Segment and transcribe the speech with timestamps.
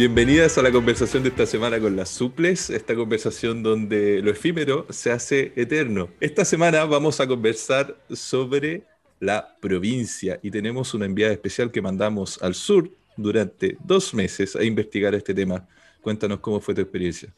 [0.00, 4.86] Bienvenidas a la conversación de esta semana con las suples, esta conversación donde lo efímero
[4.88, 6.08] se hace eterno.
[6.20, 8.84] Esta semana vamos a conversar sobre
[9.18, 14.64] la provincia y tenemos una enviada especial que mandamos al sur durante dos meses a
[14.64, 15.68] investigar este tema.
[16.00, 17.30] Cuéntanos cómo fue tu experiencia.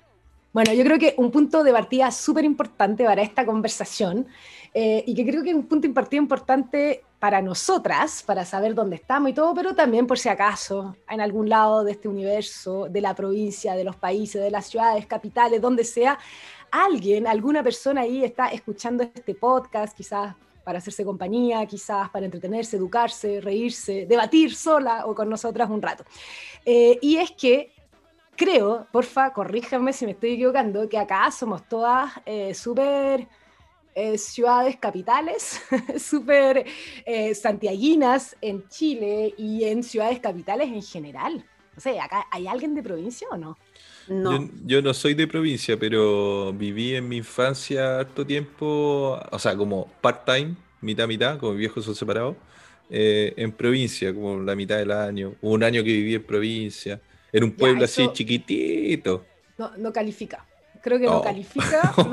[0.52, 4.28] Bueno, yo creo que un punto de partida súper importante para esta conversación
[4.74, 8.74] eh, y que creo que es un punto de partida importante para nosotras, para saber
[8.74, 12.88] dónde estamos y todo, pero también por si acaso en algún lado de este universo,
[12.88, 16.18] de la provincia, de los países, de las ciudades, capitales, donde sea,
[16.70, 22.76] alguien, alguna persona ahí está escuchando este podcast, quizás para hacerse compañía, quizás para entretenerse,
[22.76, 26.04] educarse, reírse, debatir sola o con nosotras un rato.
[26.64, 27.72] Eh, y es que
[28.36, 33.28] creo, porfa, corríjanme si me estoy equivocando, que acá somos todas eh, súper
[33.94, 35.60] eh, ciudades capitales,
[35.98, 36.64] súper
[37.04, 41.44] eh, santiaguinas en Chile y en ciudades capitales en general.
[41.74, 43.58] No sé, ¿acá hay alguien de provincia o no?
[44.08, 44.48] No.
[44.64, 49.90] Yo, no soy de provincia, pero viví en mi infancia harto tiempo, o sea, como
[50.00, 52.36] part-time, mitad-mitad, como mis viejos son separados,
[52.90, 55.34] en provincia, como la mitad del año.
[55.40, 57.00] un año que viví en provincia
[57.32, 59.24] en un pueblo así chiquitito.
[59.56, 60.46] No, no califica.
[60.82, 61.94] Creo que no, califica.
[62.02, 62.06] No,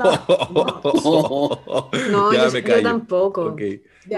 [2.10, 2.30] no.
[2.32, 3.56] yo, tampoco.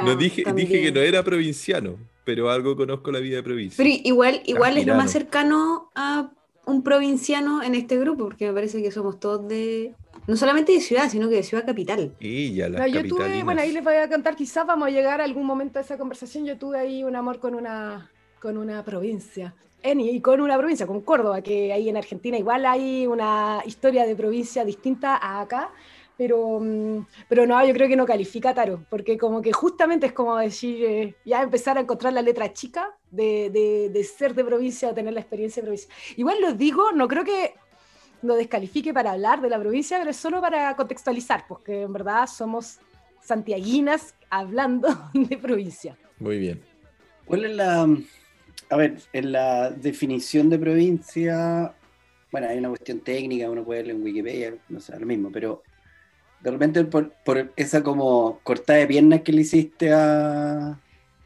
[0.04, 3.82] no dije, dije que no era provinciano, pero algo conozco la vida de provincia.
[3.82, 6.30] Pero igual, igual es lo más cercano a
[6.66, 9.94] un provinciano en este grupo, porque me parece que somos todos de,
[10.26, 12.14] no solamente de ciudad, sino que de ciudad capital.
[12.20, 15.20] Y ya la yo tuve, bueno, ahí les voy a contar, quizás vamos a llegar
[15.20, 18.84] a algún momento de esa conversación, yo tuve ahí un amor con una, con una
[18.84, 24.06] provincia y con una provincia, con Córdoba, que ahí en Argentina igual hay una historia
[24.06, 25.70] de provincia distinta a acá,
[26.16, 30.12] pero, mm, pero no, yo creo que no califica Taro, porque como que justamente es
[30.12, 33.50] como decir, eh, ya empezar a encontrar la letra chica de,
[33.92, 35.94] de, ser de provincia o tener la experiencia de provincia.
[36.16, 37.54] Igual lo digo, no creo que
[38.22, 42.26] lo descalifique para hablar de la provincia, pero es solo para contextualizar, porque en verdad
[42.28, 42.78] somos
[43.20, 45.96] santiaguinas hablando de provincia.
[46.18, 46.62] Muy bien.
[47.24, 47.88] ¿Cuál es la,
[48.68, 51.74] a ver, en la definición de provincia,
[52.30, 55.62] bueno, hay una cuestión técnica, uno puede leer en Wikipedia, no sé, lo mismo, pero
[56.40, 57.12] de repente por,
[57.56, 60.78] esa como cortada de piernas que le hiciste a,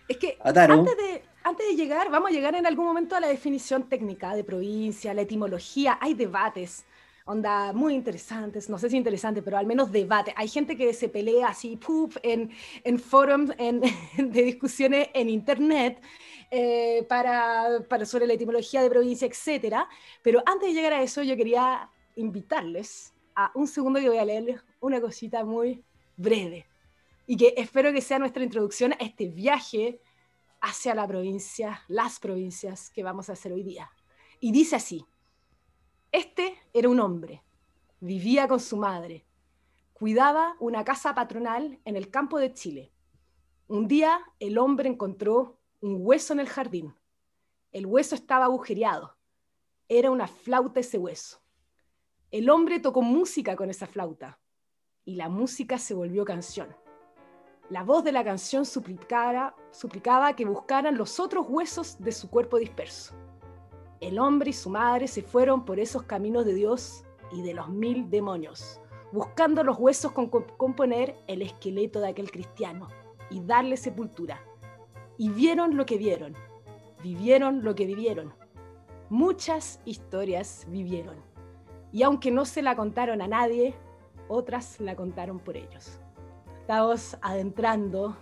[0.09, 3.29] es que Antes de, antes de llegar, vamos a llegar en algún momento a la
[3.29, 6.85] definición técnica de provincia, la etimología, hay debates
[7.27, 10.33] onda muy interesantes, no sé si interesantes, pero al menos debate.
[10.37, 12.51] Hay gente que se pelea así, puff, en,
[12.85, 13.81] en forums en,
[14.17, 16.01] de discusiones en internet
[16.51, 19.77] eh, para, para, sobre la etimología de provincia, etc.
[20.23, 24.25] Pero antes de llegar a eso, yo quería invitarles a un segundo que voy a
[24.25, 25.85] leerles una cosita muy
[26.17, 26.67] breve
[27.27, 30.01] y que espero que sea nuestra introducción a este viaje
[30.61, 33.91] hacia la provincia, las provincias que vamos a hacer hoy día.
[34.41, 35.05] Y dice así,
[36.13, 37.43] este era un hombre,
[38.01, 39.25] vivía con su madre,
[39.93, 42.93] cuidaba una casa patronal en el campo de Chile.
[43.69, 46.95] Un día el hombre encontró un hueso en el jardín.
[47.73, 49.17] El hueso estaba agujereado.
[49.89, 51.41] Era una flauta ese hueso.
[52.31, 54.41] El hombre tocó música con esa flauta
[55.05, 56.75] y la música se volvió canción.
[57.69, 59.55] La voz de la canción suplicaba
[60.37, 63.15] que buscaran los otros huesos de su cuerpo disperso.
[64.01, 67.69] El hombre y su madre se fueron por esos caminos de Dios y de los
[67.69, 68.81] mil demonios,
[69.13, 72.89] buscando los huesos con componer el esqueleto de aquel cristiano
[73.31, 74.41] y darle sepultura.
[75.19, 76.35] Y vieron lo que vieron,
[77.03, 78.33] vivieron lo que vivieron.
[79.09, 81.17] Muchas historias vivieron.
[81.93, 83.75] Y aunque no se la contaron a nadie,
[84.29, 85.99] otras la contaron por ellos.
[86.61, 88.17] Estamos adentrando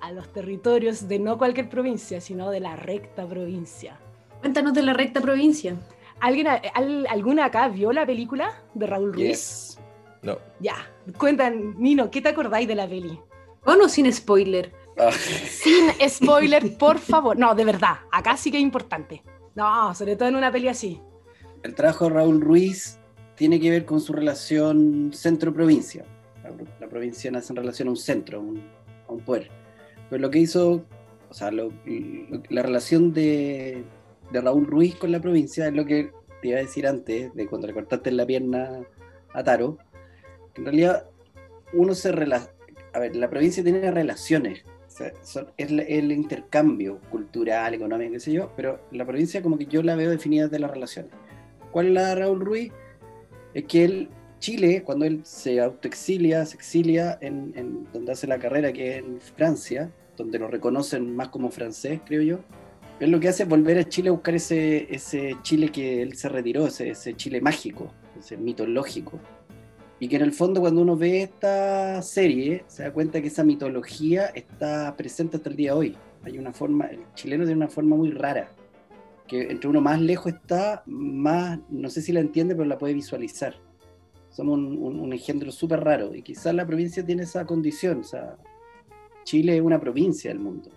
[0.00, 3.98] a los territorios de no cualquier provincia, sino de la recta provincia
[4.40, 5.76] Cuéntanos de la recta provincia.
[6.18, 6.46] ¿Alguien,
[7.08, 9.78] ¿Alguna acá vio la película de Raúl Ruiz?
[10.22, 10.38] No.
[10.60, 10.76] Ya,
[11.18, 13.18] cuentan, Nino, ¿qué te acordáis de la peli?
[13.64, 14.72] ¿O no sin spoiler?
[15.48, 17.38] Sin spoiler, por favor.
[17.38, 19.22] No, de verdad, acá sí que es importante.
[19.54, 21.00] No, sobre todo en una peli así.
[21.62, 22.98] El trabajo de Raúl Ruiz
[23.34, 26.04] tiene que ver con su relación centro-provincia.
[26.80, 28.62] La, provincia nace en relación a un centro, a un,
[29.08, 29.50] a un poder.
[30.08, 30.84] Pero lo que hizo,
[31.28, 33.84] o sea, la relación de,
[34.32, 36.10] Raúl Ruiz con la provincia es lo que
[36.42, 38.80] te iba a decir antes, de cuando le cortaste la pierna
[39.32, 39.78] a Taro,
[40.56, 41.06] en realidad
[41.72, 42.08] uno se
[42.92, 44.64] a ver, la provincia tiene relaciones,
[45.00, 49.96] es el, intercambio cultural, económico, qué sé yo, pero la provincia como que yo la
[49.96, 51.12] veo definida de las relaciones.
[51.70, 52.72] ¿Cuál es la de Raúl Ruiz?
[53.54, 54.08] Es que él,
[54.38, 59.20] Chile, cuando él se autoexilia, se exilia en, donde hace la carrera, que es en
[59.20, 62.38] Francia, donde lo reconocen más como francés, creo yo,
[63.00, 66.16] él lo que hace es volver a Chile a buscar ese, ese Chile que él
[66.16, 69.18] se retiró, ese, ese Chile mágico, ese mitológico
[70.00, 73.44] y que en el fondo cuando uno ve esta serie se da cuenta que esa
[73.44, 75.96] mitología está presente hasta el día de hoy.
[76.24, 78.50] Hay una forma, el chileno tiene una forma muy rara,
[79.28, 82.94] que entre uno más lejos está, más, no sé si la entiende, pero la puede
[82.94, 83.54] visualizar.
[84.30, 88.00] Somos un, engendro súper raro y quizás la provincia tiene esa condición.
[88.00, 88.36] O sea,
[89.24, 90.70] Chile es una provincia del mundo.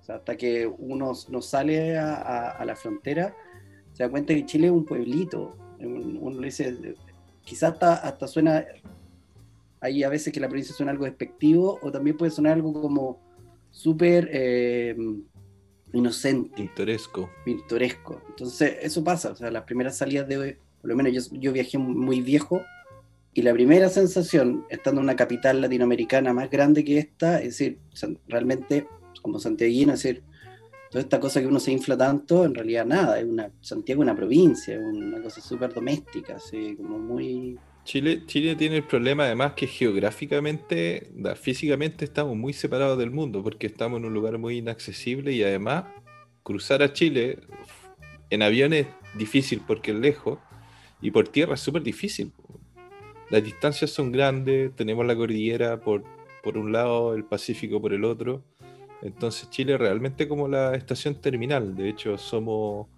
[0.00, 3.34] O sea, hasta que uno no sale a, la frontera,
[3.92, 5.56] se da cuenta que Chile es un pueblito.
[5.80, 6.76] Uno le dice,
[7.46, 8.66] quizás hasta, hasta suena,
[9.80, 13.22] hay a veces que la provincia suena algo despectivo o también puede sonar algo como
[13.70, 14.96] súper eh,
[15.92, 16.56] inocente.
[16.56, 17.30] Pintoresco.
[17.44, 18.20] Pintoresco.
[18.28, 21.52] Entonces, eso pasa, o sea, las primeras salidas de hoy, por lo menos yo, yo
[21.52, 22.62] viajé muy viejo
[23.32, 27.78] y la primera sensación, estando en una capital latinoamericana más grande que esta, es decir,
[28.26, 28.88] realmente
[29.22, 30.24] como santiaguino, es decir,
[30.96, 34.06] toda esta cosa que uno se infla tanto, en realidad nada, es una, Santiago es
[34.06, 37.58] una provincia, es una cosa súper doméstica, así como muy...
[37.84, 43.66] Chile, Chile tiene el problema además que geográficamente, físicamente estamos muy separados del mundo porque
[43.66, 45.84] estamos en un lugar muy inaccesible y además
[46.42, 47.40] cruzar a Chile
[48.30, 48.86] en avión es
[49.18, 50.38] difícil porque es lejos
[51.02, 52.32] y por tierra es súper difícil.
[53.28, 56.04] Las distancias son grandes, tenemos la cordillera por,
[56.42, 58.42] por un lado, el Pacífico por el otro
[59.06, 61.74] entonces Chile realmente como la estación terminal.
[61.76, 62.88] De hecho, somos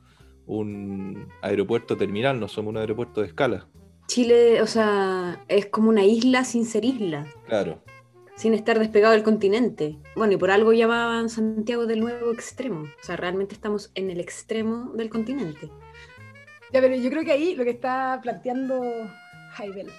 [0.47, 3.67] un aeropuerto terminal, no somos un aeropuerto de escala.
[4.07, 7.27] Chile, o sea, es como una isla sin ser isla.
[7.47, 7.83] Claro.
[8.37, 9.99] Sin estar despegado del continente.
[10.17, 12.83] Bueno, y por algo llamaban Santiago del nuevo extremo.
[12.83, 15.71] O sea, realmente estamos en el extremo del continente.
[16.73, 18.83] Ya, pero yo creo que ahí lo que está planteando
[19.59, 19.91] Heidel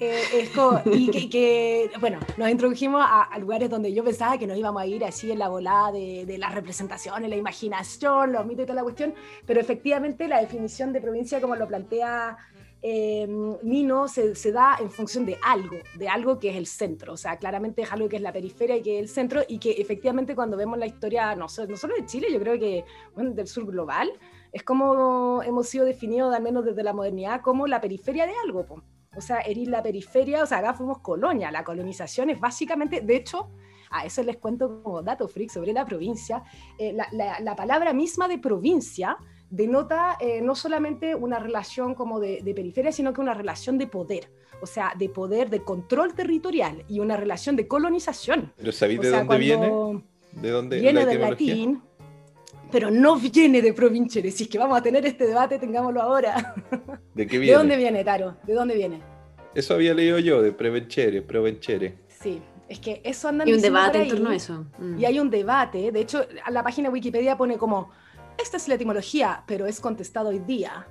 [0.00, 0.48] eh,
[0.92, 5.04] y que, bueno, nos introdujimos a, lugares donde yo pensaba que nos íbamos a ir
[5.04, 8.82] así en la volada de, de las representaciones, la imaginación, los mitos y toda la
[8.82, 9.14] cuestión,
[9.46, 12.36] pero efectivamente la definición de provincia, como lo plantea
[12.82, 13.26] eh,
[13.62, 17.36] Nino, se, da en función de algo, de algo que es el centro, o sea,
[17.36, 20.36] claramente es algo que es la periferia y que es el centro, y que efectivamente
[20.36, 22.84] cuando vemos la historia, no, solo de Chile, yo creo que
[23.14, 24.10] bueno, del sur global,
[24.52, 28.66] es como hemos sido definidos, al menos desde la modernidad, como la periferia de algo.
[29.16, 31.50] O sea, erir la periferia, o sea, acá fuimos colonia.
[31.50, 33.50] La colonización es básicamente, de hecho,
[33.90, 36.42] a eso les cuento como dato freak sobre la provincia.
[36.78, 39.16] Eh, la, palabra misma de provincia
[39.48, 44.30] denota eh, no solamente una relación como de, periferia, sino que una relación de poder.
[44.62, 48.52] O sea, de poder, de control territorial y una relación de colonización.
[48.56, 50.02] ¿Pero sabéis de dónde viene?
[50.32, 51.82] ¿De dónde viene del latín?
[52.70, 54.30] Pero no viene de Provincere.
[54.30, 56.54] Si es que vamos a tener este debate, tengámoslo ahora.
[57.14, 57.52] ¿De qué viene?
[57.52, 58.36] ¿De dónde viene, Taro?
[58.44, 59.00] ¿De dónde viene?
[59.54, 61.98] Eso había leído yo, de Prevenchere, Provenchere.
[62.08, 64.66] Sí, es que eso anda Y un debate en torno a eso.
[64.78, 64.98] Mm.
[64.98, 65.92] Y hay un debate.
[65.92, 67.90] De hecho, la página de Wikipedia pone como,
[68.36, 70.86] esta es la etimología, pero es contestado hoy día.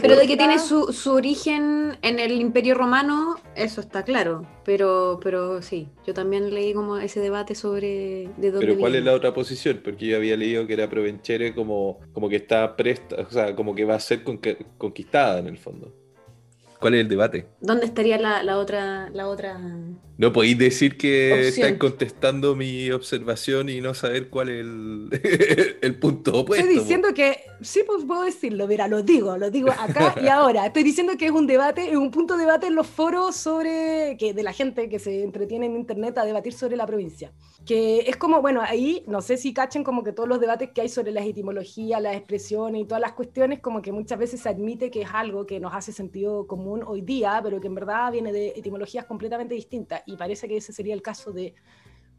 [0.00, 4.46] Pero de que tiene su, origen en el Imperio Romano, eso está claro.
[4.64, 8.66] Pero, pero sí, yo también leí como ese debate sobre de dónde.
[8.66, 9.80] Pero ¿cuál es la otra posición?
[9.82, 13.74] Porque yo había leído que era Provenchere como, como que está presta, o sea, como
[13.74, 14.22] que va a ser
[14.78, 16.05] conquistada en el fondo.
[16.80, 17.46] ¿Cuál es el debate?
[17.60, 19.58] ¿Dónde estaría la, otra, la otra?
[20.18, 25.98] No podéis decir que estáis contestando mi observación y no saber cuál es el, el
[25.98, 26.66] punto opuesto.
[26.66, 30.66] Estoy diciendo que, sí, pues puedo decirlo, mira, lo digo, lo digo acá y ahora.
[30.66, 34.16] Estoy diciendo que es un debate, es un punto de debate en los foros sobre,
[34.18, 37.32] que de la gente que se entretiene en internet a debatir sobre la provincia.
[37.66, 40.82] Que es como, bueno, ahí, no sé si cachen como que todos los debates que
[40.82, 44.48] hay sobre las etimologías, las expresiones y todas las cuestiones, como que muchas veces se
[44.48, 48.12] admite que es algo que nos hace sentido común hoy día, pero que en verdad
[48.12, 50.02] viene de etimologías completamente distintas.
[50.06, 51.54] Y parece que ese sería el caso de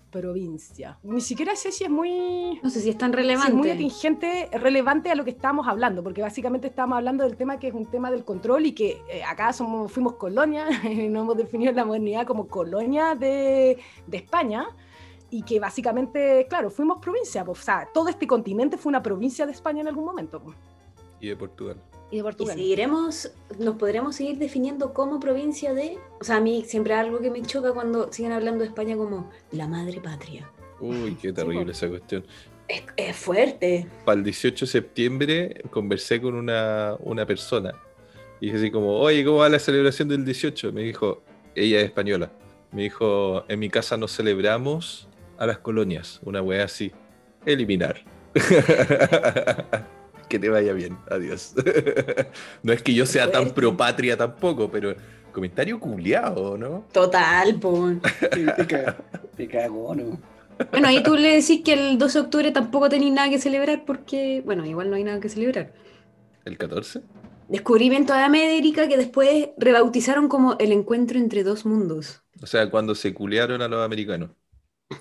[0.09, 0.97] provincia.
[1.03, 2.59] Ni siquiera sé si es muy...
[2.63, 3.53] No sé si es tan relevante.
[3.53, 7.67] muy atingente, relevante a lo que estamos hablando, porque básicamente estamos hablando del tema que
[7.67, 10.65] es un tema del control y que eh, acá somos, fuimos colonia,
[11.09, 13.77] no hemos definido la modernidad como colonia de,
[14.07, 14.67] de España,
[15.29, 19.51] y que básicamente, claro, fuimos provincia, o sea, todo este continente fue una provincia de
[19.51, 20.41] España en algún momento.
[21.19, 21.77] Y de Portugal
[22.11, 22.57] y de Portugal.
[22.57, 25.97] Y seguiremos, nos podremos seguir definiendo como provincia de.
[26.19, 29.29] O sea, a mí siempre algo que me choca cuando siguen hablando de España como
[29.51, 30.49] la madre patria.
[30.79, 32.23] Uy, qué terrible esa cuestión.
[32.97, 33.87] Es, fuerte.
[34.03, 37.73] Para el 18 de septiembre conversé con una, una persona
[38.41, 40.73] y dije así como, oye, ¿cómo va la celebración del 18?
[40.73, 41.23] Me dijo,
[41.55, 42.31] ella es española.
[42.71, 45.07] Me dijo, en mi casa no celebramos
[45.37, 46.91] a las colonias, una wea así.
[47.45, 48.03] Eliminar.
[50.27, 51.53] que te vaya bien, adiós.
[52.63, 54.95] no es que yo sea tan pro patria tampoco, pero
[55.31, 56.85] comentario culiado, ¿no?
[56.91, 57.91] Total, po.
[59.37, 60.19] te, cago, ¿no?
[60.71, 63.85] Bueno, y tú le decís que el 12 de octubre tampoco tenéis nada que celebrar
[63.85, 65.73] porque, bueno, igual no hay nada que celebrar.
[66.43, 67.01] ¿El 14?
[67.49, 72.23] Descubrimiento de América que después rebautizaron como el encuentro entre dos mundos.
[72.41, 74.31] O sea, cuando se culearon a los americanos.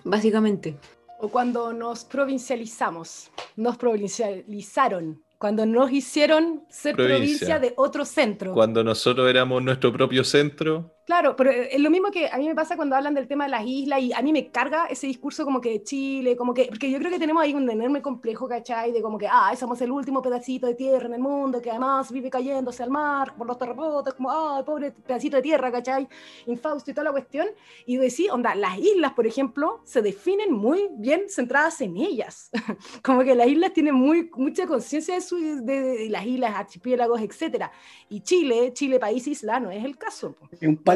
[0.05, 0.77] Básicamente.
[1.19, 7.59] O cuando nos provincializamos, nos provincializaron cuando nos hicieron ser provincia.
[7.59, 8.53] de otro centro.
[8.53, 10.96] Cuando nosotros éramos nuestro propio centro.
[11.07, 13.51] Claro, pero es lo mismo que a mí me pasa cuando hablan del tema de
[13.51, 16.91] las islas y a mí me carga ese discurso como que Chile, como que, porque
[16.91, 18.91] yo creo que tenemos ahí un enorme complejo, ¿cachai?
[18.91, 22.11] De como que, ah, somos el último pedacito de tierra en el mundo que además
[22.11, 26.09] vive cayéndose al mar por los terremotos, como, ah, pobre pedacito de tierra, ¿cachai?
[26.47, 27.47] Infausto y toda la cuestión.
[27.87, 32.51] Y decir, onda, las islas, por ejemplo, se definen muy bien centradas en ellas.
[33.03, 37.71] como que las islas tienen muy, mucha conciencia de, su, de, las islas, archipiélagos, etcétera.
[38.09, 40.35] Y Chile, Chile país isla, no es el caso.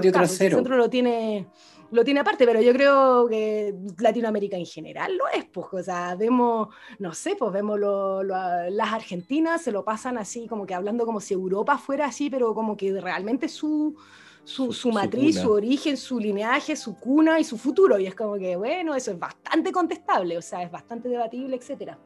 [0.01, 0.59] Es un trasero.
[0.59, 1.47] El centro lo tiene,
[1.91, 6.15] lo tiene aparte, pero yo creo que Latinoamérica en general lo es, pues, o sea,
[6.15, 11.21] vemos, no sé, pues vemos las argentinas, se lo pasan así, como que hablando como
[11.21, 13.97] si Europa fuera así, pero como que realmente su,
[14.45, 18.37] su, su, matriz, su, origen, su lineaje, su cuna y su futuro, y es como
[18.37, 21.99] que, bueno, eso es bastante contestable, o sea, es bastante debatible, etcétera.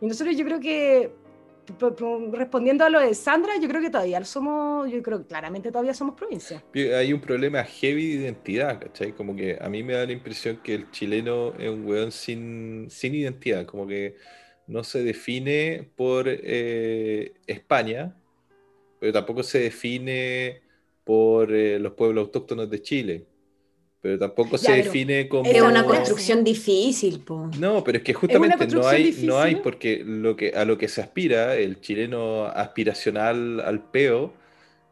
[0.00, 1.12] Y nosotros yo creo que
[2.32, 5.94] respondiendo a lo de Sandra, yo creo que todavía somos, yo creo que claramente todavía
[5.94, 6.62] somos provincia.
[6.74, 9.12] Hay un problema heavy de identidad, ¿cachai?
[9.12, 12.88] Como que a mí me da la impresión que el chileno es un weón sin,
[12.90, 14.16] sin identidad, como que
[14.66, 18.16] no se define por eh, España,
[19.00, 20.62] pero tampoco se define
[21.04, 23.26] por eh, los pueblos autóctonos de Chile
[24.02, 25.48] pero tampoco se define como...
[25.48, 27.48] Es una construcción difícil, po.
[27.60, 30.88] No, pero es que justamente no hay, no hay, porque lo que, a lo que
[30.88, 34.32] se aspira, el chileno aspiracional al peo,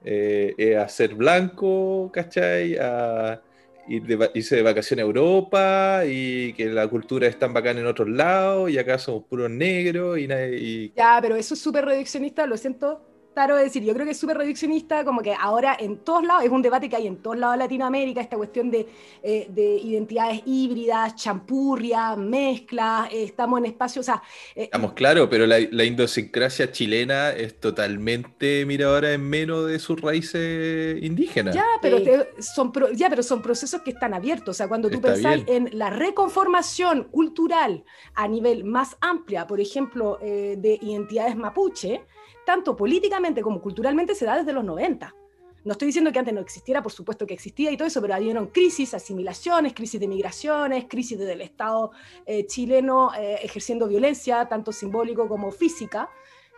[0.05, 2.77] eh, es a ser blanco, ¿cachai?
[2.81, 3.43] A
[3.89, 7.87] ir de, irse de vacaciones a Europa y que la cultura es tan bacana en
[7.87, 10.93] otros lados y acá somos puros negros y, y...
[10.95, 13.10] Ya, pero eso es súper reduccionista, lo siento,
[13.41, 16.45] Claro, es decir, yo creo que es súper reduccionista, como que ahora en todos lados,
[16.45, 18.87] es un debate que hay en todos lados de Latinoamérica, esta cuestión de,
[19.23, 24.23] eh, de identidades híbridas, champurria, mezclas, eh, estamos en espacios, o sea...
[24.55, 29.79] Eh, estamos claro, pero la, la, idiosincrasia chilena es totalmente, mira ahora, en menos de
[29.79, 31.55] sus raíces indígenas.
[31.55, 31.97] Ya, pero,
[32.41, 35.89] son, ya, pero son procesos que están abiertos, o sea, cuando tú pensás en la
[35.89, 42.03] reconformación cultural a nivel más amplia, por ejemplo, de identidades mapuche,
[42.45, 45.15] tanto políticamente como culturalmente se da desde los 90.
[45.63, 48.15] No estoy diciendo que antes no existiera, por supuesto que existía y todo eso, pero
[48.15, 51.91] habían crisis, asimilaciones, crisis de migraciones, crisis del Estado
[52.25, 56.09] eh, chileno eh, ejerciendo violencia, tanto simbólico como física,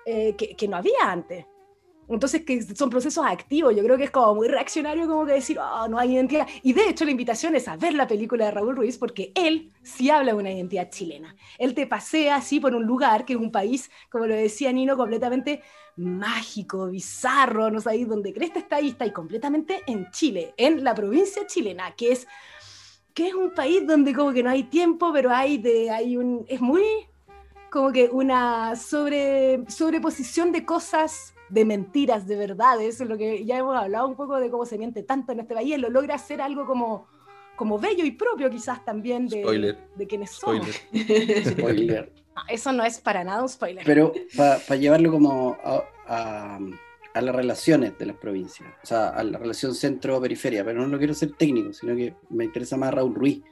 [0.07, 1.47] eh, que, no había antes.
[2.14, 5.59] Entonces, que son procesos activos, yo creo que es como muy reaccionario como que decir,
[5.59, 6.47] oh, no hay identidad.
[6.62, 9.71] Y de hecho la invitación es a ver la película de Raúl Ruiz porque él
[9.83, 11.35] sí habla de una identidad chilena.
[11.59, 14.97] Él te pasea así por un lugar que es un país, como lo decía Nino,
[14.97, 15.62] completamente
[15.97, 20.95] mágico, bizarro, no sabéis dónde Cresta está ahí, está ahí completamente en Chile, en la
[20.95, 22.26] provincia chilena, que es,
[23.14, 26.45] que es un país donde como que no hay tiempo, pero hay, de, hay un,
[26.49, 26.83] es muy
[27.71, 33.77] como que una sobre, sobreposición de cosas de mentiras, de verdades, lo que ya hemos
[33.77, 36.65] hablado un poco de cómo se miente tanto en este país, lo logra hacer algo
[36.65, 37.07] como,
[37.57, 40.67] como bello y propio quizás también de, de quienes somos.
[41.47, 42.11] Spoiler.
[42.49, 43.85] eso no es para nada un spoiler.
[43.85, 46.59] Pero para llevarlo como a,
[47.15, 50.97] a, las relaciones de las provincias, o sea, a la relación centro-periferia, pero no lo
[50.97, 53.43] quiero ser técnico, sino que me interesa más Raúl Ruiz,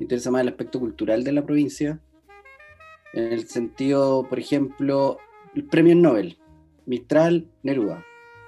[0.00, 2.00] me interesa más el aspecto cultural de la provincia,
[3.12, 5.18] en el sentido, por ejemplo,
[5.54, 6.36] el premio Nobel
[6.86, 8.04] Mistral, Neruda,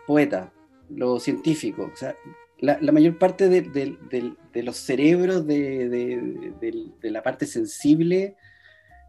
[0.06, 0.52] poeta,
[0.88, 2.14] los científicos, o sea,
[2.58, 8.36] la, mayor parte de, los cerebros de, la parte sensible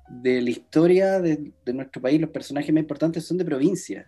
[0.09, 4.07] de la historia de, nuestro país, los personajes más importantes son de provincia.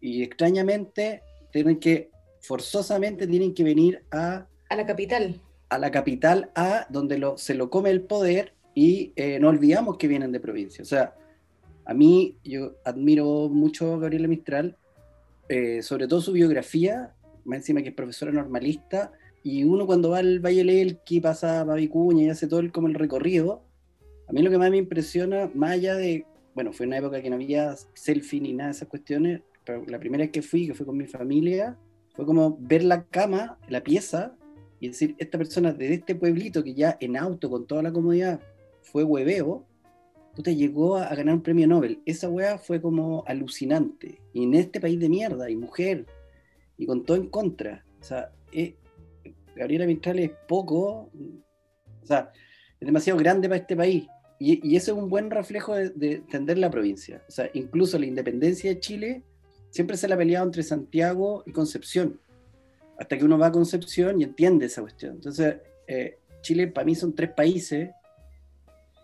[0.00, 4.46] Y extrañamente tienen que, forzosamente tienen que venir a...
[4.68, 5.40] A la capital.
[5.68, 9.98] A la capital, a donde lo, se lo come el poder y eh, no olvidamos
[9.98, 10.82] que vienen de provincia.
[10.82, 11.14] O sea,
[11.84, 14.76] a mí, yo admiro mucho a Gabriela Mistral,
[15.48, 20.18] eh, sobre todo su biografía, más encima que es profesora normalista, y uno cuando va
[20.18, 23.64] al Valle Lelqui, pasa a Babicuña y hace todo el, como el recorrido,
[24.28, 27.30] a mí lo que más me impresiona, más allá de, bueno, fue una época que
[27.30, 30.74] no había selfie ni nada de esas cuestiones, pero la primera vez que fui, que
[30.74, 31.76] fue con mi familia,
[32.14, 34.36] fue como ver la cama, la pieza,
[34.78, 38.40] y decir, esta persona de este pueblito que ya en auto, con toda la comodidad,
[38.82, 39.66] fue hueveo,
[40.42, 42.00] te llegó a, ganar un premio Nobel.
[42.06, 44.20] Esa weá fue como alucinante.
[44.32, 46.06] Y en este país de mierda, y mujer,
[46.76, 47.84] y con todo en contra.
[48.00, 48.32] O sea,
[49.54, 51.10] Gabriela Mistral es poco,
[52.02, 52.32] o sea,
[52.78, 54.06] es demasiado grande para este país.
[54.38, 57.22] Y, y eso es un buen reflejo de, de, entender la provincia.
[57.28, 59.22] O sea, incluso la independencia de Chile
[59.68, 62.18] siempre se la ha peleado entre Santiago y Concepción
[63.00, 65.14] hasta que uno va a Concepción y entiende esa cuestión.
[65.14, 65.56] Entonces,
[65.86, 67.90] eh, Chile para mí son tres países,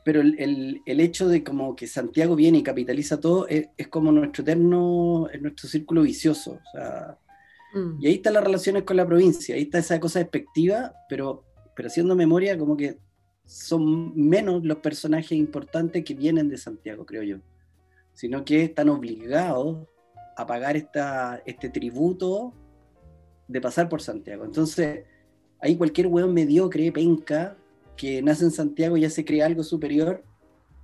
[0.07, 4.13] pero el, el, hecho de como que Santiago viene y capitaliza todo es, es como
[4.13, 6.61] nuestro eterno, es nuestro círculo vicioso.
[6.65, 7.19] O sea,
[7.75, 8.01] mm.
[8.01, 11.43] Y ahí están las relaciones con la provincia, ahí está esa cosa despectiva, pero,
[11.75, 13.01] pero haciendo memoria como que
[13.47, 17.39] son menos los personajes importantes que vienen de Santiago, creo yo,
[18.15, 19.89] sino que están obligados
[20.37, 22.55] a pagar esta, este tributo
[23.49, 24.45] de pasar por Santiago.
[24.45, 25.03] Entonces,
[25.59, 27.57] ahí cualquier weón mediocre, penca,
[27.97, 30.23] que nace en Santiago ya se cree algo superior,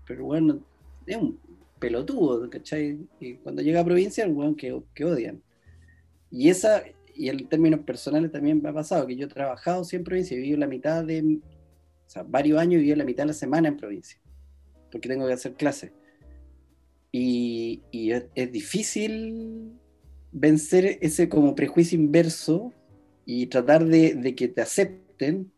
[0.06, 0.60] pero bueno,
[1.06, 1.38] es un
[1.78, 2.98] pelotudo, ¿cachai?
[3.20, 5.42] Y cuando llega a provincia, el weón que, que odian.
[6.30, 6.82] Y esa,
[7.14, 10.34] y en términos personales también me ha pasado, que yo he trabajado siempre en provincia,
[10.36, 13.34] he vivido la mitad de, o sea, varios años he vivido la mitad de la
[13.34, 14.18] semana en provincia,
[14.90, 15.92] porque tengo que hacer clases.
[17.10, 19.78] Y, y es difícil
[20.32, 22.72] vencer ese como prejuicio inverso
[23.24, 25.52] y tratar de, que te acepten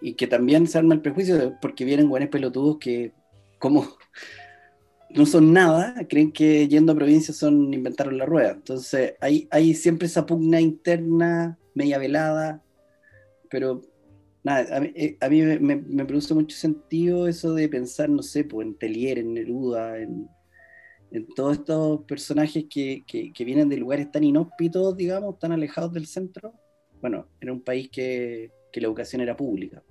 [0.00, 3.12] y que también se arma el prejuicio porque vienen buenos pelotudos que
[3.58, 3.86] como
[5.10, 8.52] no son nada, creen que yendo a provincia son inventaron la rueda.
[8.52, 12.62] Entonces hay, hay siempre esa pugna interna, media velada,
[13.50, 13.82] pero
[14.42, 18.66] nada, a mí, eh, me, me, produce mucho sentido eso de pensar, no sé, pues,
[18.66, 20.28] en Telier, en Neruda, en,
[21.10, 26.06] en todos estos personajes que, que, vienen de lugares tan inhóspitos, digamos, tan alejados del
[26.06, 26.52] centro.
[27.00, 29.82] Bueno, era un país que, que, la educación era pública.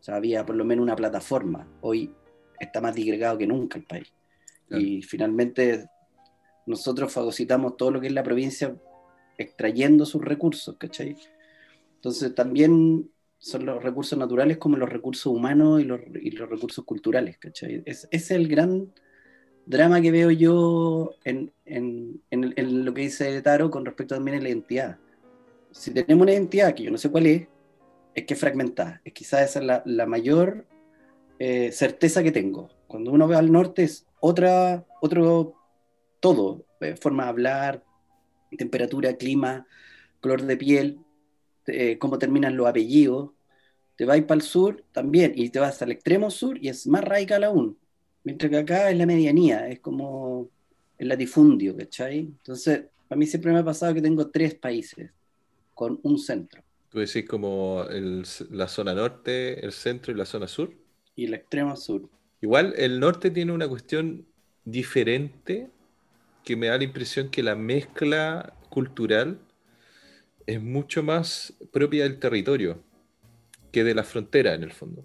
[0.00, 1.66] O sea, había por lo menos una plataforma.
[1.80, 2.12] Hoy
[2.58, 4.12] está más digregado que nunca el país.
[4.70, 5.86] Y finalmente
[6.66, 8.76] nosotros fagocitamos todo lo que es la provincia
[9.38, 11.16] extrayendo sus recursos, ¿cachai?
[11.94, 16.84] Entonces también son los recursos naturales como los recursos humanos y los, y los recursos
[16.84, 17.82] culturales, ¿cachai?
[17.86, 18.92] Es, es el gran
[19.64, 24.40] drama que veo yo en, en, en, lo que dice Taro con respecto también a
[24.40, 24.98] la identidad.
[25.70, 27.46] Si tenemos una identidad que yo no sé cuál es,
[28.18, 29.00] es que es fragmentada.
[29.04, 30.66] Es quizás esa es la, mayor
[31.38, 32.70] eh, certeza que tengo.
[32.86, 35.54] Cuando uno ve al norte es otra, otro
[36.20, 37.84] todo, eh, forma de hablar,
[38.56, 39.66] temperatura, clima,
[40.20, 40.98] color de piel,
[41.66, 43.30] eh, cómo terminan los apellidos.
[43.96, 47.02] Te vas para el sur también y te vas al extremo sur y es más
[47.04, 47.76] radical aún
[48.24, 50.50] Mientras que acá es la medianía, es como
[50.98, 52.18] el latifundio, ¿cachai?
[52.18, 55.10] Entonces, a mí siempre me ha pasado que tengo tres países
[55.72, 56.62] con un centro.
[56.90, 57.84] ¿Tú decís como
[58.50, 60.72] la zona norte, el centro y la zona sur?
[61.14, 62.08] Y el extremo sur.
[62.40, 64.26] Igual el norte tiene una cuestión
[64.64, 65.68] diferente
[66.44, 69.38] que me da la impresión que la mezcla cultural
[70.46, 72.82] es mucho más propia del territorio
[73.70, 75.04] que de la frontera en el fondo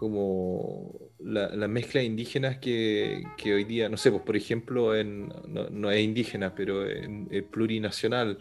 [0.00, 4.96] como la, la mezcla de indígenas que, que, hoy día, no sé, pues por ejemplo,
[4.96, 8.38] en, no, es indígena, pero en, plurinacional,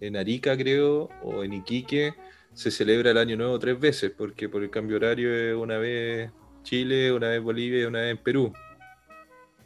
[0.00, 2.14] en Arica creo, o en Iquique,
[2.54, 6.30] se celebra el año nuevo tres veces, porque por el cambio horario es una vez
[6.62, 8.52] Chile, una vez Bolivia y una vez en Perú.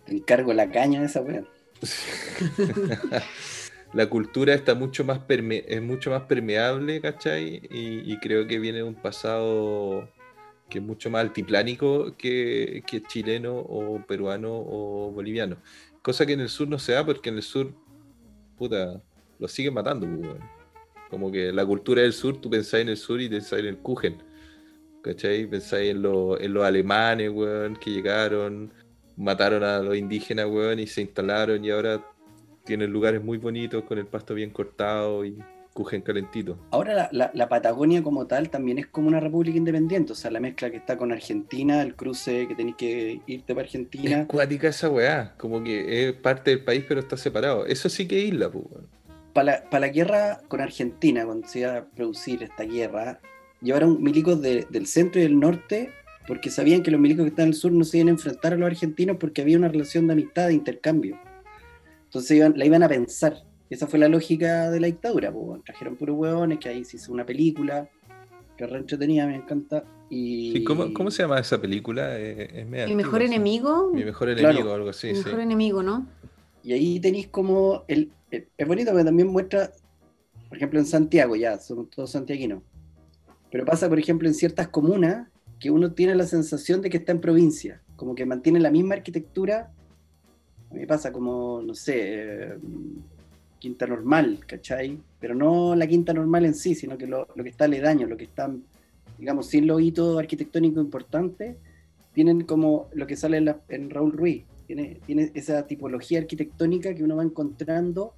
[0.06, 1.44] Encargo la caña de esa wea.
[3.92, 7.62] la cultura está mucho más es mucho más permeable, ¿cachai?
[7.70, 10.08] Y, y creo que viene de un pasado
[10.72, 15.58] que es mucho más altiplánico que, chileno o peruano o boliviano.
[16.00, 17.74] Cosa que en el sur no se da porque en el sur,
[18.56, 19.02] puta,
[19.42, 20.07] lo siguen matando.
[20.07, 20.40] Pues,
[21.11, 23.78] Como que la cultura del sur, tú pensáis en el sur y pensáis en el
[23.78, 24.16] Kuchen.
[25.02, 25.46] ¿Cachai?
[25.46, 28.72] Pensáis en, en los alemanes, weón, que llegaron,
[29.16, 32.00] mataron a los indígenas, weón, y se instalaron y ahora
[32.64, 35.37] tienen lugares muy bonitos con el pasto bien cortado y
[35.74, 36.59] Cujen calentito.
[36.70, 40.70] Ahora la, Patagonia como tal también es como una república independiente, o sea, la mezcla
[40.70, 44.20] que está con Argentina, el cruce que tenéis que irte para Argentina.
[44.20, 47.64] Es cuática esa weá, como que es parte del país pero está separado.
[47.64, 48.66] Eso sí que es isla, pues.
[49.32, 53.20] Para la, la, guerra con Argentina, cuando se iba a producir esta guerra,
[53.60, 55.90] llevaron milicos del centro y del norte
[56.26, 58.52] porque sabían que los milicos que están en el sur no se iban a enfrentar
[58.52, 61.18] a los argentinos porque había una relación de amistad, de intercambio.
[62.04, 63.42] Entonces iban, la iban a pensar
[63.72, 67.10] esa fue la lógica de la dictadura, pues, trajeron puros huevones, que ahí se hizo
[67.10, 67.88] una película,
[68.56, 69.84] que re entretenida, me encanta.
[70.10, 70.62] Y...
[70.64, 72.18] ¿cómo, se llama esa película?
[72.18, 73.90] Eh, ¿Mi mejor enemigo?
[73.94, 75.08] Mi mejor enemigo, algo así.
[75.08, 76.06] Mi mejor enemigo, ¿no?
[76.62, 79.72] Y ahí tenéis como, el, es bonito porque también muestra,
[80.48, 82.62] por ejemplo en Santiago ya, somos todos santiaguinos,
[83.51, 87.12] Pero pasa, por ejemplo, en ciertas comunas que uno tiene la sensación de que está
[87.12, 89.72] en provincia, como que mantiene la misma arquitectura.
[90.70, 92.59] A mí pasa como, no sé, eh,
[93.62, 94.98] quinta normal, ¿cachai?
[95.20, 98.25] Pero no la quinta normal en sí, sino que lo, que está aledaño, lo que
[98.25, 98.53] está,
[99.20, 101.57] digamos, sin los hitos arquitectónicos importantes,
[102.12, 103.37] tienen como lo que sale
[103.68, 104.42] en, Raúl Ruiz,
[104.74, 108.14] tiene, tiene esa tipología arquitectónica que uno va encontrando,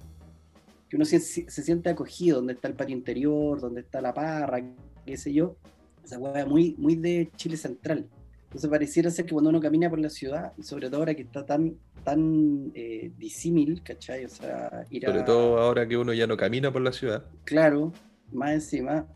[0.89, 4.63] que uno se, se siente acogido, donde está el patio interior, donde está la parra,
[5.05, 5.57] qué sé yo,
[6.03, 8.07] esa hueá muy, muy de Chile Central.
[8.45, 11.23] Entonces pareciera ser que cuando uno camina por la ciudad, y sobre todo ahora que
[11.23, 14.23] está tan, tan eh, disímil, ¿cachai?
[14.23, 17.25] O sea, ir Sobre todo ahora que uno ya no camina por la ciudad.
[17.43, 17.91] Claro,
[18.31, 19.07] más encima.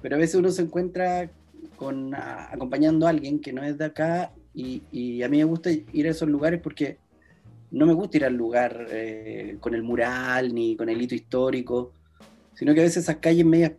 [0.00, 1.30] Pero a veces uno se encuentra
[1.76, 5.70] con acompañando a alguien que no es de acá y, y, a mí me gusta
[5.70, 6.96] ir a esos lugares porque
[7.70, 11.92] no me gusta ir al lugar eh, con el mural ni con el hito histórico,
[12.54, 13.72] sino que a veces esas calles medias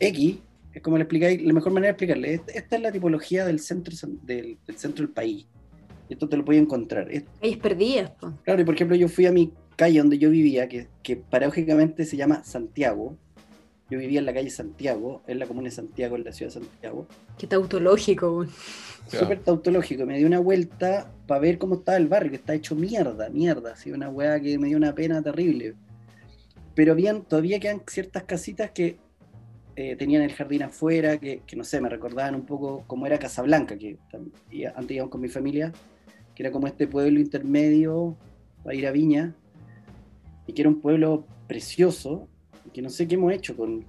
[0.00, 0.38] X
[0.72, 3.94] es como le explicáis, la mejor manera de explicarle, esta, es la tipología del centro
[4.22, 5.46] del, centro del país.
[6.08, 7.08] Esto te lo puedes encontrar.
[7.40, 8.12] Calles perdidas.
[8.44, 12.04] Claro, y por ejemplo, yo fui a mi calle donde yo vivía, que, que paradójicamente
[12.06, 13.16] se llama Santiago.
[13.90, 16.60] Yo vivía en la calle Santiago, en la comuna de Santiago, en la ciudad de
[16.60, 17.06] Santiago.
[17.38, 18.46] Qué tautológico,
[19.06, 20.04] Súper tautológico.
[20.04, 23.72] Me dio una vuelta para ver cómo estaba el barrio, que está hecho mierda, mierda.
[23.72, 25.74] Así, una weá que me dio una pena terrible.
[26.74, 28.98] Pero bien, todavía quedan ciertas casitas que
[29.76, 33.78] eh, tenían el jardín afuera, que, no sé, me recordaban un poco cómo era Casablanca,
[33.78, 33.96] que
[34.74, 35.72] antes íbamos con mi familia,
[36.34, 38.16] que era como este pueblo intermedio
[38.62, 39.34] para ir a Viña,
[40.46, 42.28] y que era un pueblo precioso,
[42.78, 43.84] que no sé qué hemos hecho con,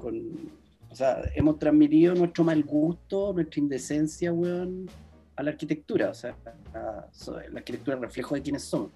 [0.90, 4.90] o sea, hemos transmitido nuestro mal gusto, nuestra indecencia, weón,
[5.36, 6.36] a la arquitectura, o sea,
[6.74, 8.90] la arquitectura es reflejo de quiénes somos.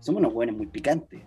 [0.00, 1.22] Somos unos buenos muy picantes.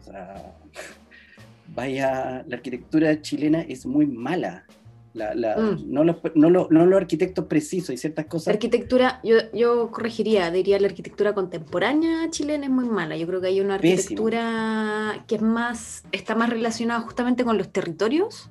[0.00, 0.54] O sea,
[1.74, 4.66] vaya, la arquitectura chilena es muy mala.
[5.14, 5.92] Mm.
[5.92, 8.46] no, los, no, los, arquitectos precisos y ciertas cosas.
[8.46, 13.16] La arquitectura, yo, yo corregiría, diría la arquitectura contemporánea chilena es muy mala.
[13.16, 17.70] Yo creo que hay una arquitectura que es más, está más relacionada justamente con los
[17.70, 18.50] territorios,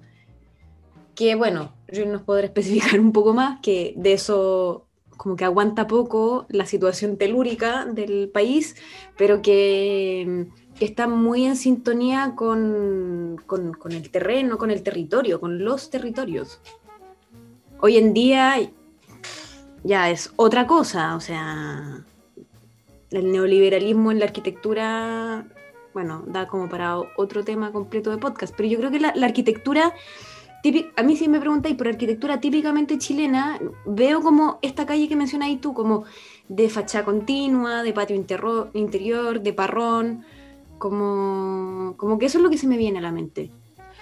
[1.15, 5.87] que bueno, yo nos podré especificar un poco más, que de eso como que aguanta
[5.87, 8.75] poco la situación telúrica del país,
[9.17, 10.47] pero que
[10.81, 13.37] que está muy en sintonía con,
[13.91, 16.59] el terreno, con el territorio, con los territorios.
[17.81, 18.55] Hoy en día
[19.83, 22.03] ya es otra cosa, o sea,
[23.11, 25.45] el neoliberalismo en la arquitectura,
[25.93, 29.93] bueno, da como para otro tema completo de podcast, pero yo creo que la, arquitectura,
[30.95, 35.61] a mí si me preguntáis por arquitectura típicamente chilena, veo como esta calle que mencionáis
[35.61, 36.05] tú, como
[36.49, 38.15] de fachada continua, de patio
[38.73, 40.25] interior, de parrón,
[40.81, 43.51] como, como que eso es lo que se me viene a la mente.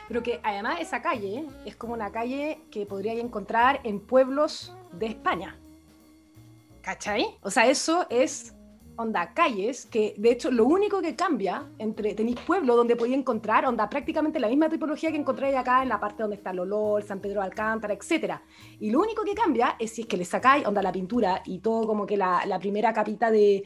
[0.07, 5.07] Pero que además esa calle es como una calle que podría encontrar en pueblos de
[5.07, 5.57] España.
[6.81, 7.25] ¿Cachai?
[7.41, 8.55] O sea, eso es
[8.95, 13.65] onda calles, que de hecho lo único que cambia entre tenéis pueblo donde podéis encontrar
[13.65, 17.19] onda prácticamente la misma tipología que encontráis acá en la parte donde está Lolol, San
[17.19, 18.35] Pedro de Alcántara, etc.
[18.79, 21.59] Y lo único que cambia es si es que le sacáis onda la pintura y
[21.59, 23.63] todo como que la, la primera capita de,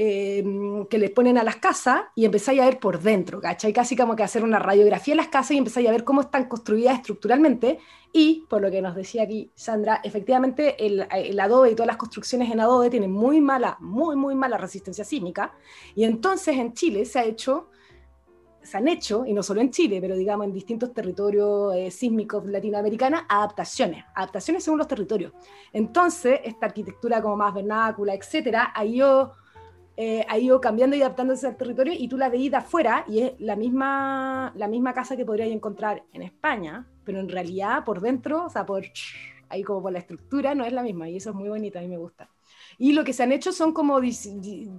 [0.00, 3.72] Em, que les ponen a las casas y empezáis a ver por dentro, ¿cachai?
[3.72, 6.44] Casi como que hacer una radiografía de las casas y empezáis a ver cómo están
[6.44, 7.80] construidas estructuralmente.
[8.12, 11.96] Y, por lo que nos decía aquí Sandra, efectivamente el, el adobe y todas las
[11.96, 15.54] construcciones en adobe tienen muy mala, muy, muy mala resistencia sísmica.
[15.96, 17.68] Y entonces en Chile se ha hecho
[18.62, 22.44] se han hecho, y no solo en Chile, pero digamos en distintos territorios eh, sísmicos
[22.44, 25.32] latinoamericanos, adaptaciones, adaptaciones según los territorios.
[25.72, 29.32] Entonces, esta arquitectura como más vernácula, etcétera, ha ido
[30.00, 33.18] eh, ha ido cambiando y adaptándose al territorio y tú la veis de afuera y
[33.18, 38.00] es la misma, la misma casa que podrías encontrar en España, pero en realidad por
[38.00, 38.84] dentro, o sea, por
[39.48, 41.82] ahí como por la estructura, no es la misma y eso es muy bonito, a
[41.82, 42.30] mí me gusta.
[42.78, 44.00] Y lo que se han hecho son como,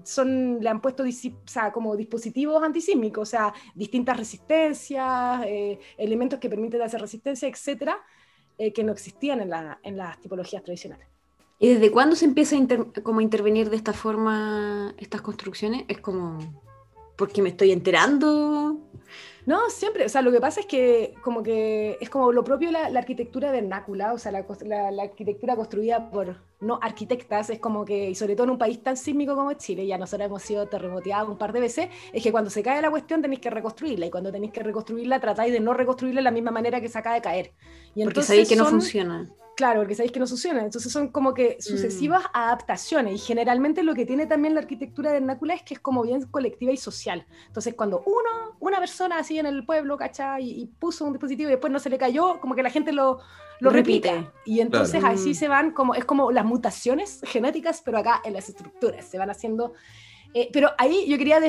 [0.03, 1.07] son, le han puesto o
[1.45, 7.97] sea, como dispositivos antisísmicos, o sea, distintas resistencias, eh, elementos que permiten hacer resistencia, etcétera,
[8.57, 11.08] eh, que no existían en, la, en las tipologías tradicionales.
[11.59, 15.83] ¿Y desde cuándo se empieza a como intervenir de esta forma estas construcciones?
[15.89, 16.39] Es como,
[17.17, 18.77] porque me estoy enterando.
[19.45, 22.71] No, siempre, o sea, lo que pasa es que como que es como lo propio
[22.71, 24.45] la, la arquitectura vernácula, o sea, la,
[24.91, 28.83] la, arquitectura construida por no arquitectas, es como que, y sobre todo en un país
[28.83, 32.31] tan sísmico como Chile, ya nosotros hemos sido terremoteados un par de veces, es que
[32.31, 35.59] cuando se cae la cuestión tenéis que reconstruirla, y cuando tenéis que reconstruirla tratáis de
[35.59, 37.51] no reconstruirla de la misma manera que se acaba de caer.
[37.95, 39.29] Y Porque sabéis que no funciona.
[39.59, 40.63] Claro, porque sabéis que no suceden.
[40.63, 41.61] Entonces son como que mm.
[41.61, 43.15] sucesivas adaptaciones.
[43.15, 46.71] Y generalmente lo que tiene también la arquitectura vernácula es que es como bien colectiva
[46.71, 47.25] y social.
[47.47, 50.49] Entonces cuando uno, una persona así en el pueblo, ¿cachai?
[50.49, 53.19] Y, puso un dispositivo y después no se le cayó, como que la gente lo,
[53.59, 54.31] lo repite.
[54.45, 55.35] Y entonces así mm.
[55.35, 59.03] se van como, es como las mutaciones genéticas, pero acá en las estructuras.
[59.03, 59.73] Se van haciendo...
[60.33, 61.41] Eh, pero ahí yo quería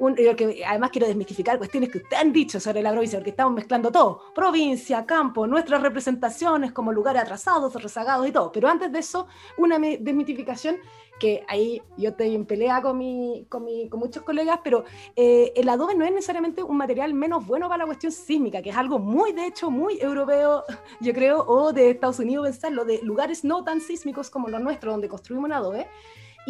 [0.00, 3.54] desmistificar que además quiero desmitificar cuestiones que ustedes han dicho sobre la provincia, porque estamos
[3.54, 8.50] mezclando todo, provincia, campo, nuestras representaciones como lugares atrasados, rezagados y todo.
[8.50, 9.26] Pero antes de eso,
[9.58, 10.76] una desmitificación
[11.20, 14.84] que ahí yo estoy en pelea con, mi, con, mi, con muchos colegas, pero
[15.14, 18.70] eh, el adobe no es necesariamente un material menos bueno para la cuestión sísmica, que
[18.70, 20.64] es algo muy, de hecho, muy europeo,
[21.00, 24.94] yo creo, o de Estados Unidos pensarlo, de lugares no tan sísmicos como los nuestros,
[24.94, 25.86] donde construimos un adobe.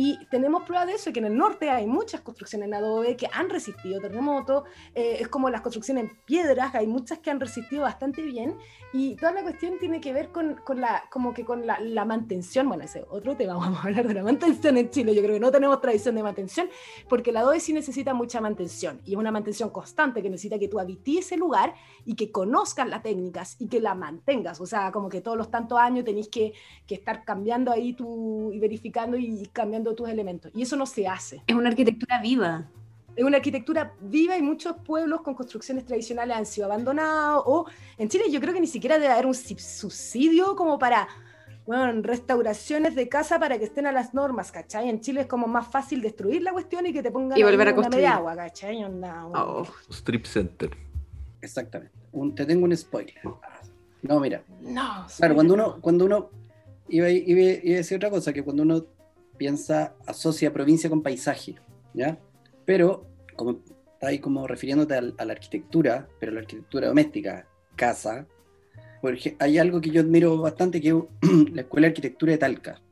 [0.03, 3.29] Y tenemos prueba de eso, que en el norte hay muchas construcciones en adobe que
[3.35, 7.83] han resistido terremotos, eh, es como las construcciones en piedras, hay muchas que han resistido
[7.83, 8.57] bastante bien,
[8.95, 12.07] y toda la cuestión tiene que ver con, con la, como que con la, la,
[12.07, 15.35] mantención, bueno, ese otro tema, vamos a hablar de la mantención en Chile, yo creo
[15.35, 16.71] que no tenemos tradición de mantención,
[17.07, 20.69] porque el adobe sí necesita mucha mantención, y es una mantención constante que necesita que
[20.69, 21.75] tú habites ese lugar
[22.07, 25.51] y que conozcas las técnicas y que la mantengas, o sea, como que todos los
[25.51, 26.55] tantos años tenéis que,
[26.87, 30.51] que estar cambiando ahí tú y verificando y cambiando tus elementos.
[30.55, 31.43] Y eso no se hace.
[31.47, 32.69] Es una arquitectura viva.
[33.17, 37.43] Es una arquitectura viva y muchos pueblos con construcciones tradicionales han sido abandonados.
[37.47, 37.67] O
[37.99, 41.09] en Chile yo creo que ni siquiera debe haber un subsidio como para
[41.67, 44.89] bueno, restauraciones de casa para que estén a las normas, ¿cachai?
[44.89, 47.69] En Chile es como más fácil destruir la cuestión y que te pongan y volver
[47.69, 48.07] a construir.
[48.07, 48.83] agua, ¿cachai?
[49.35, 50.77] Oh, strip center.
[51.41, 51.97] Exactamente.
[52.35, 53.15] te tengo un spoiler.
[54.03, 54.43] No, mira.
[54.61, 55.07] No.
[55.17, 56.31] Claro, cuando uno, cuando uno
[56.89, 58.85] iba, iba, iba, a decir otra cosa, que cuando uno
[59.41, 61.55] piensa, asocia provincia con paisaje,
[61.95, 62.19] ¿ya?
[62.67, 63.53] Pero, como
[63.95, 68.27] está ahí como refiriéndote a, la arquitectura, pero la arquitectura doméstica, casa,
[69.01, 70.95] porque hay algo que yo admiro bastante, que es
[71.55, 72.83] la Escuela de Arquitectura de Talca.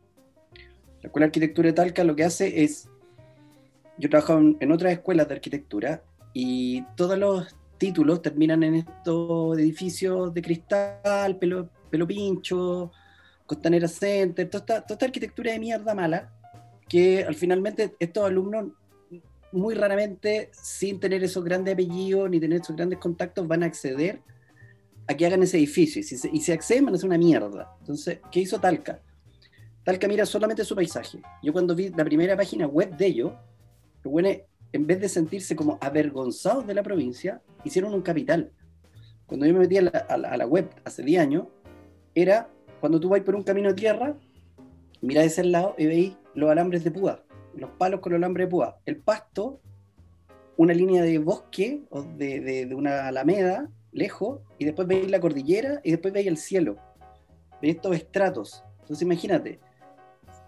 [1.02, 2.88] La Escuela de Arquitectura de Talca lo que hace es,
[3.98, 10.32] yo trabajo en, otras escuelas de arquitectura y todos los títulos terminan en estos edificios
[10.32, 12.90] de cristal, pelo, pelo pincho,
[13.44, 16.37] Costanera Center, toda toda esta arquitectura de mierda mala,
[16.88, 18.66] que al finalmente estos alumnos
[19.52, 24.20] muy raramente, sin tener esos grandes apellidos ni tener esos grandes contactos, van a acceder
[25.06, 26.00] a que hagan ese edificio.
[26.00, 27.74] Y si, y si acceden, van a hacer una mierda.
[27.80, 29.00] Entonces, ¿qué hizo Talca?
[29.84, 31.22] Talca mira solamente su paisaje.
[31.42, 33.32] Yo cuando vi la primera página web de ellos,
[34.04, 34.36] los buenos,
[34.72, 38.52] en vez de sentirse como avergonzados de la provincia, hicieron un capital.
[39.26, 41.46] Cuando yo me metí a la, a la web hace 10 años,
[42.14, 44.14] era cuando tú vas por un camino de tierra,
[45.00, 48.50] mirá ese lado y veis los alambres de púa, los palos con los alambres de
[48.50, 49.60] púa, el pasto,
[50.56, 55.80] una línea de bosque o de, de, una alameda lejos, y después veis la cordillera
[55.84, 56.76] y después veis el cielo.
[57.62, 58.64] Veis estos estratos.
[58.80, 59.60] Entonces imagínate,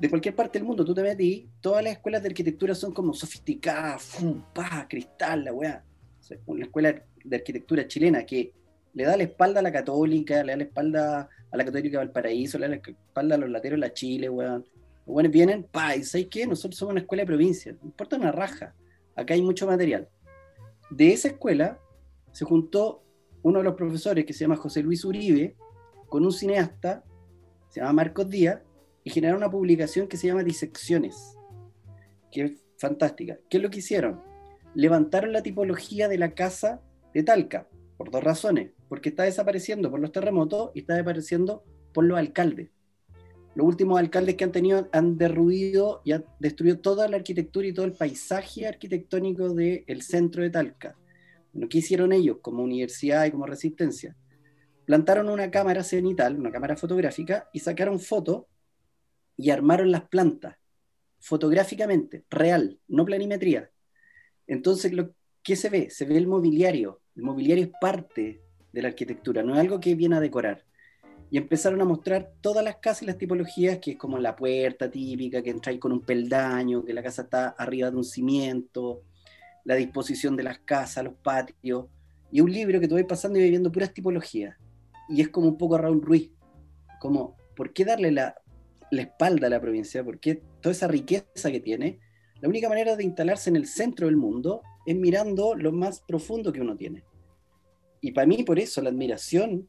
[0.00, 3.12] de cualquier parte del mundo tú te metís, todas las escuelas de arquitectura son como
[3.12, 5.84] sofisticadas, fum, pa, cristal, la weá.
[6.46, 8.52] una escuela de arquitectura chilena que
[8.94, 12.58] le da la espalda a la católica, le da la espalda a la católica Valparaíso,
[12.58, 14.64] le da la espalda a los lateros de la Chile, weón.
[15.10, 16.46] Los buenos vienen, pa, y ¿sabes qué?
[16.46, 18.76] Nosotros somos una escuela de provincia, no importa una raja,
[19.16, 20.08] acá hay mucho material.
[20.88, 21.80] De esa escuela
[22.30, 23.02] se juntó
[23.42, 25.56] uno de los profesores que se llama José Luis Uribe
[26.06, 27.02] con un cineasta,
[27.70, 28.62] se llama Marcos Díaz,
[29.02, 31.36] y generaron una publicación que se llama Disecciones,
[32.30, 33.36] que es fantástica.
[33.48, 34.22] ¿Qué es lo que hicieron?
[34.76, 39.98] Levantaron la tipología de la casa de Talca, por dos razones porque está desapareciendo por
[39.98, 42.70] los terremotos y está desapareciendo por los alcaldes.
[43.54, 47.72] Los últimos alcaldes que han tenido han derruido y han destruido toda la arquitectura y
[47.72, 50.96] todo el paisaje arquitectónico del centro de Talca.
[51.52, 54.16] Bueno, ¿Qué hicieron ellos como universidad y como resistencia?
[54.84, 58.44] Plantaron una cámara cenital, una cámara fotográfica, y sacaron fotos
[59.36, 60.56] y armaron las plantas
[61.20, 63.70] fotográficamente, real, no planimetría.
[64.46, 65.90] Entonces, lo, ¿qué se ve?
[65.90, 67.02] Se ve el mobiliario.
[67.14, 70.64] El mobiliario es parte de la arquitectura, no es algo que viene a decorar.
[71.30, 74.90] Y empezaron a mostrar todas las casas y las tipologías, que es como la puerta
[74.90, 79.02] típica, que entráis con un peldaño, que la casa está arriba de un cimiento,
[79.64, 81.86] la disposición de las casas, los patios.
[82.32, 84.56] Y un libro que te voy pasando y viendo puras tipologías.
[85.08, 86.30] Y es como un poco Raúl Ruiz,
[86.98, 88.34] como, ¿por qué darle la,
[88.90, 90.04] la espalda a la provincia?
[90.04, 92.00] ¿Por qué toda esa riqueza que tiene?
[92.40, 96.52] La única manera de instalarse en el centro del mundo es mirando lo más profundo
[96.52, 97.04] que uno tiene
[98.00, 99.68] y para mí, por eso, la admiración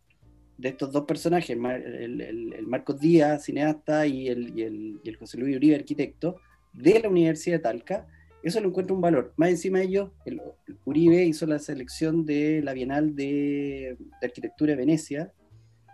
[0.62, 6.36] de estos dos personajes, el, Marcos Díaz, cineasta, y el, José Luis Uribe, arquitecto,
[6.72, 8.08] de la Universidad de Talca,
[8.44, 9.34] eso lo encuentro un valor.
[9.38, 10.40] Más encima de ellos, el,
[10.86, 15.34] Uribe hizo la selección de la Bienal de, Arquitectura de Venecia,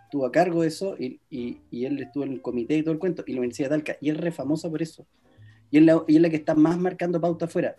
[0.03, 1.21] estuvo a cargo de eso y,
[1.71, 4.09] él estuvo en el comité y todo el cuento, y la Universidad de Talca, y
[4.09, 5.07] es re famosa por eso.
[5.71, 7.75] Y es, la, y es la que está más marcando pauta afuera,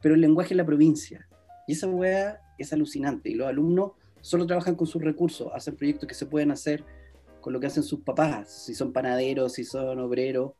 [0.00, 1.28] pero el lenguaje es la provincia.
[1.68, 3.30] Y esa weá es alucinante.
[3.30, 6.84] Y los alumnos solo trabajan con sus recursos, hacen proyectos que se pueden hacer
[7.42, 10.52] con lo que hacen sus papás, si son panaderos, si son obreros,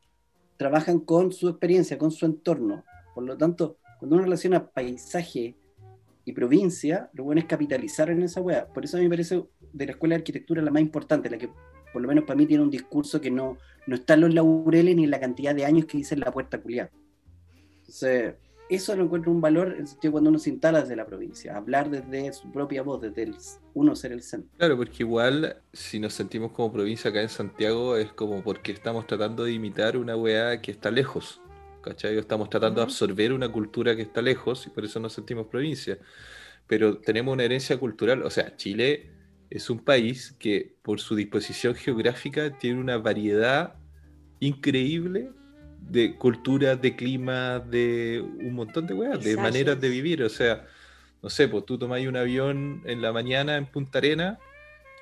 [0.58, 2.84] trabajan con su experiencia, con su entorno.
[3.14, 5.56] Por lo tanto, cuando uno relaciona paisaje
[6.24, 8.66] y provincia, lo bueno es capitalizar en esa weá.
[8.66, 11.38] Por eso a mí me parece de la escuela de arquitectura la más importante, la
[11.38, 11.48] que
[11.92, 14.96] por lo menos para mí tiene un discurso que no, no está en los laureles
[14.96, 16.90] ni en la cantidad de años que dice en la puerta culiada.
[17.78, 18.34] Entonces,
[18.74, 21.56] eso lo encuentro un valor en el sentido cuando uno se instala desde la provincia,
[21.56, 23.36] hablar desde su propia voz, desde el,
[23.74, 24.50] uno ser el centro.
[24.56, 29.06] Claro, porque igual si nos sentimos como provincia acá en Santiago es como porque estamos
[29.06, 31.40] tratando de imitar una weá que está lejos,
[31.82, 32.16] ¿cachai?
[32.16, 35.98] Estamos tratando de absorber una cultura que está lejos y por eso nos sentimos provincia.
[36.66, 39.10] Pero tenemos una herencia cultural, o sea, Chile
[39.50, 43.74] es un país que por su disposición geográfica tiene una variedad
[44.40, 45.30] increíble
[45.88, 50.22] de cultura, de clima, de un montón de weas, de maneras de vivir.
[50.22, 50.66] O sea,
[51.22, 54.38] no sé, pues tú tomáis un avión en la mañana en Punta Arena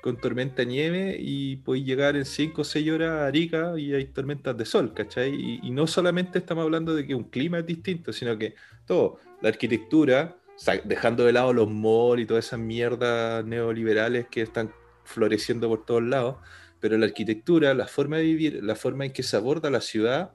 [0.01, 4.05] con tormenta nieve y podéis llegar en 5 o 6 horas a Arica y hay
[4.05, 5.33] tormentas de sol, ¿cachai?
[5.33, 8.55] Y, y, no solamente estamos hablando de que un clima es distinto, sino que
[8.87, 10.37] todo, la arquitectura,
[10.83, 14.71] dejando de lado los malls y todas esas mierdas neoliberales que están
[15.03, 16.37] floreciendo por todos lados,
[16.79, 20.31] pero la arquitectura, la forma de vivir, la forma en que se aborda la ciudad,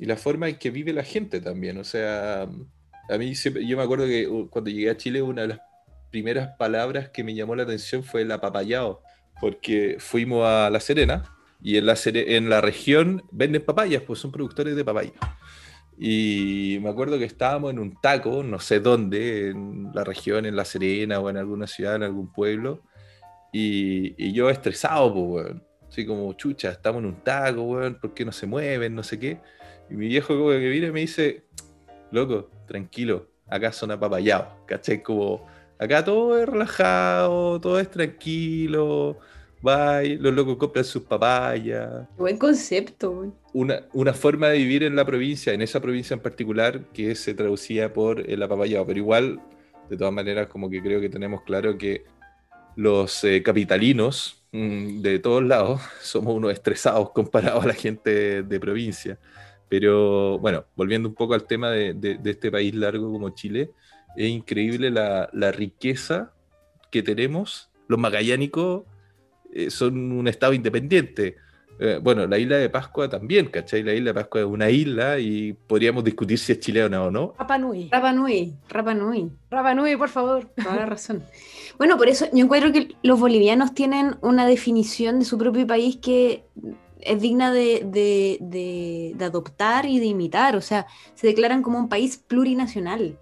[0.00, 1.76] y la forma en que vive la gente también.
[1.76, 2.48] O sea,
[3.08, 5.60] a mí yo me acuerdo que cuando llegué a Chile una de las
[6.10, 9.02] primeras palabras que me llamó la atención fue el apapayado,
[9.42, 11.24] porque fuimos a La Serena
[11.62, 15.12] y en la, en la región venden papayas, pues son productores de papaya.
[15.98, 20.56] Y me acuerdo que estábamos en un taco, no sé dónde, en la región, en
[20.56, 22.82] La Serena o en alguna ciudad, en algún pueblo,
[23.52, 25.46] y, yo estresado, pues,
[25.90, 28.94] Así como, chucha, estamos en un taco, weón, ¿por qué no se mueven?
[28.94, 29.40] No sé qué.
[29.90, 31.42] Y mi viejo como que viene y me dice,
[32.10, 35.02] loco, tranquilo, acá son apapayados, ¿cachai?
[35.02, 35.46] Como,
[35.78, 39.18] acá todo es relajado, todo es tranquilo,
[39.62, 42.06] bye, los locos compran sus papayas.
[42.16, 43.34] Buen concepto.
[43.52, 47.34] Una, una forma de vivir en la provincia, en esa provincia en particular, que se
[47.34, 49.40] traducía por el apapayado, pero igual,
[49.88, 52.04] de todas maneras, como que creo que tenemos claro que
[52.76, 58.60] los eh, capitalinos mm, de todos lados somos unos estresados comparados a la gente de
[58.60, 59.18] provincia.
[59.70, 63.70] Pero bueno, volviendo un poco al tema de, este país largo como Chile,
[64.16, 66.32] es increíble la, riqueza
[66.90, 67.70] que tenemos.
[67.86, 68.82] Los magallánicos
[69.54, 71.36] eh, son un estado independiente.
[71.78, 73.84] Eh, bueno, la isla de Pascua también, ¿cachai?
[73.84, 77.34] La isla de Pascua es una isla y podríamos discutir si es chilena o no.
[77.38, 77.88] Rapa Nui.
[77.92, 79.30] Rapa Nui, Rapa Nui.
[79.52, 80.46] Rapa Nui, por favor.
[80.62, 81.22] Toda la razón.
[81.78, 85.96] Bueno, por eso yo encuentro que los bolivianos tienen una definición de su propio país
[85.96, 86.44] que
[87.02, 93.18] es digna de, adoptar y de imitar, o sea, se declaran como un país plurinacional.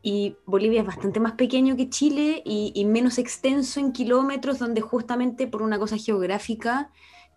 [0.00, 5.46] Y Bolivia es bastante más pequeño que Chile y, menos extenso en kilómetros, donde justamente
[5.46, 6.90] por una cosa geográfica,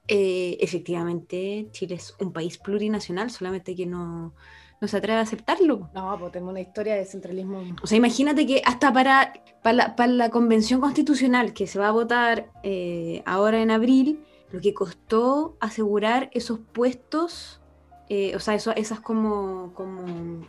[0.08, 4.34] eh, efectivamente Chile es un país plurinacional, solamente que no,
[4.82, 5.90] se atreve a aceptarlo.
[5.94, 7.64] No, pues tenemos una historia de centralismo.
[7.82, 12.52] O sea, imagínate que hasta para, para, la, convención constitucional que se va a votar
[12.64, 17.62] eh, ahora en abril, lo que costó asegurar esos puestos,
[18.10, 20.46] eh, o sea, eso, esas como, como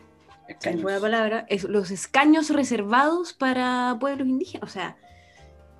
[0.73, 4.69] la palabra, es, los escaños reservados para pueblos indígenas.
[4.69, 4.97] O sea,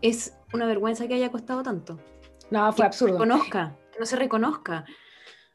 [0.01, 1.99] es una vergüenza que haya costado tanto.
[2.51, 3.19] No, fue absurdo.
[3.19, 4.85] Conozca, que no se reconozca.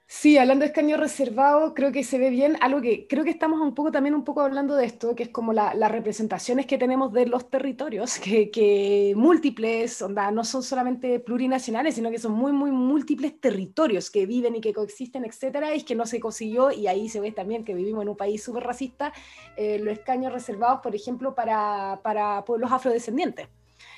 [0.10, 2.58] Sí, hablando de escaño reservado, creo que se ve bien.
[2.62, 5.30] Algo que creo que estamos un poco también un poco hablando de esto, que es
[5.30, 11.96] como las representaciones que tenemos de los territorios, que, múltiples, onda, no son solamente plurinacionales,
[11.96, 15.96] sino que son muy, muy múltiples territorios que viven y que coexisten, etcétera, y que
[15.96, 19.12] no se consiguió, y ahí se ve también que vivimos en un país súper racista,
[19.58, 23.50] eh, los escaños reservados, por ejemplo, para, para pueblos afrodescendientes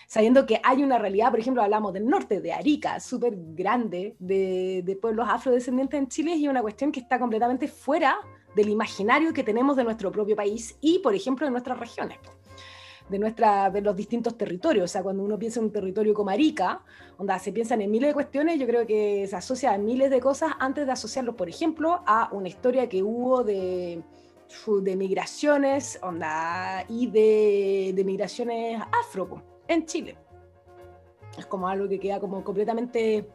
[0.09, 4.97] sabiendo que hay una realidad, por ejemplo, hablamos del norte, de Arica, súper grande, de,
[4.99, 8.17] pueblos afrodescendientes en Chile, y una cuestión que está completamente fuera
[8.55, 12.17] del imaginario que tenemos de nuestro propio país y, por ejemplo, de nuestras regiones.
[13.07, 14.85] De, nuestra, de los distintos territorios.
[14.85, 16.81] O sea, cuando uno piensa en un territorio como Arica,
[17.15, 20.19] donde se piensan en miles de cuestiones, yo creo que se asocia a miles de
[20.19, 24.01] cosas antes de asociarlo, por ejemplo, a una historia que hubo de,
[24.81, 30.17] de migraciones onda, y de, de migraciones afro en Chile.
[31.37, 33.29] Es como algo que queda como completamente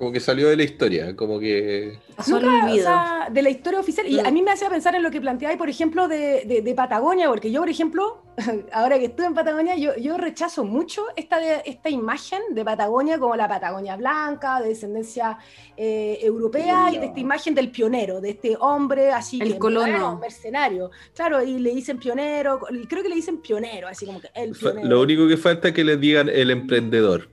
[0.00, 1.98] Como que salió de la historia, como que...
[2.26, 4.06] Nunca, de la historia oficial.
[4.06, 7.28] Y a mí me hacía pensar en lo que planteáis, por ejemplo, de, de, Patagonia,
[7.28, 8.22] porque yo, por ejemplo,
[8.72, 13.36] ahora que estuve en Patagonia, yo, yo rechazo mucho esta, esta imagen de Patagonia como
[13.36, 15.36] la Patagonia blanca, de descendencia
[15.76, 20.16] eh, europea, y de esta imagen del pionero, de este hombre así el que colono.
[20.16, 20.90] mercenario.
[21.14, 24.88] Claro, y le dicen pionero, creo que le dicen pionero, así como que el pionero.
[24.88, 27.28] Lo único que falta es que le digan el emprendedor.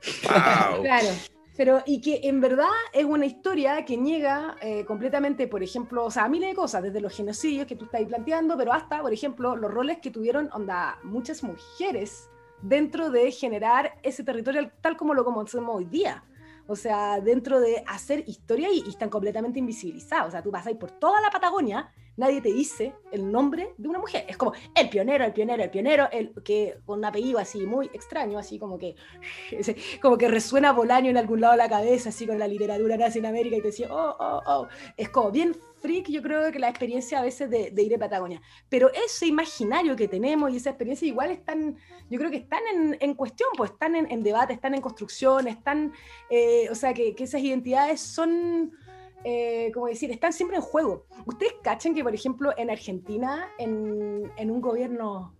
[0.22, 1.08] claro.
[1.56, 6.10] Pero, y que en verdad es una historia que niega eh, completamente, por ejemplo, o
[6.10, 9.54] sea, miles de cosas, desde los genocidios que tú estás planteando, pero hasta, por ejemplo,
[9.54, 12.28] los roles que tuvieron onda, muchas mujeres
[12.60, 16.24] dentro de generar ese territorio tal como lo conocemos hoy día.
[16.66, 20.28] O sea, dentro de hacer historia y, y están completamente invisibilizados.
[20.28, 23.88] O sea, tú vas ahí por toda la Patagonia nadie te dice el nombre de
[23.88, 24.24] una mujer.
[24.28, 27.86] Es como el pionero, el pionero, el pionero, el que con un apellido así muy
[27.92, 28.94] extraño, así como que
[30.02, 33.18] como que resuena Bolaño en algún lado de la cabeza, así con la literatura nazi
[33.18, 34.68] en América y te decía, oh, oh, oh.
[34.96, 38.40] Es como bien freak, yo creo que la experiencia a veces de, ir a Patagonia.
[38.68, 41.76] Pero ese imaginario que tenemos y esa experiencia igual están,
[42.08, 42.62] yo creo que están
[43.00, 45.92] en, cuestión, pues están en, debate, están en construcción, están,
[46.30, 48.72] eh, o sea, que, que esas identidades son
[49.24, 51.06] eh, como decir, están siempre en juego.
[51.24, 55.34] Ustedes cachan que, por ejemplo, en Argentina, en, en, un gobierno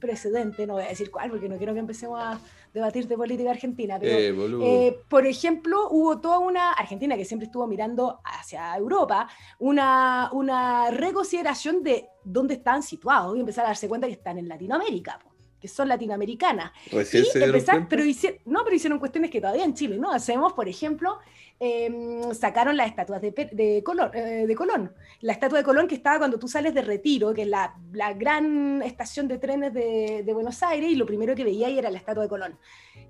[0.00, 2.40] precedente, no voy a decir cuál, porque no quiero que empecemos a
[2.72, 7.46] debatir de política argentina, pero, eh, eh, por ejemplo, hubo toda una Argentina que siempre
[7.46, 9.28] estuvo mirando hacia Europa,
[9.58, 14.48] una, una reconsideración de dónde están situados y empezar a darse cuenta que están en
[14.48, 15.20] Latinoamérica
[15.64, 16.72] que son latinoamericanas.
[16.92, 20.52] Recién y empezar, pero hicieron, no, pero hicieron cuestiones que todavía en Chile no hacemos,
[20.52, 21.18] por ejemplo,
[21.60, 24.92] Em, sacaron las estatuas de, de, Colón, eh, de, Colón.
[25.20, 28.12] La estatua de Colón que estaba cuando tú sales de Retiro, que es la, la
[28.12, 31.90] gran estación de trenes de, de, Buenos Aires, y lo primero que veía ahí era
[31.90, 32.58] la estatua de Colón.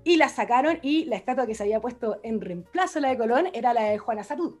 [0.03, 3.17] Y la sacaron y la estatua que se había puesto en reemplazo a la de
[3.17, 4.55] Colón era la de Juana Sarud.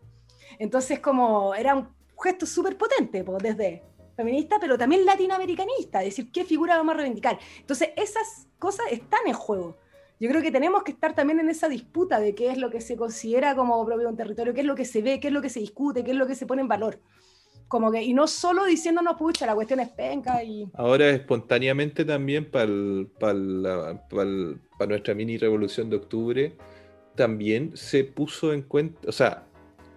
[0.57, 1.87] Entonces como era un
[2.21, 3.83] gesto súper potente, pues, desde
[4.15, 7.39] feminista, pero también latinoamericanista, es decir, qué figura vamos a reivindicar.
[7.59, 9.77] Entonces esas cosas están en juego
[10.19, 12.79] yo creo que tenemos que estar también en esa disputa de qué es lo que
[12.79, 15.41] se considera como propio un territorio, qué es lo que se ve, qué es lo
[15.41, 16.99] que se discute, qué es lo que se pone en valor.
[17.67, 20.69] Como que, y no solo diciéndonos, pucha, la cuestión es penca y...
[20.75, 22.67] Ahora espontáneamente también para
[24.87, 26.55] nuestra mini revolución de octubre,
[27.15, 29.47] también se puso en cuenta, o sea,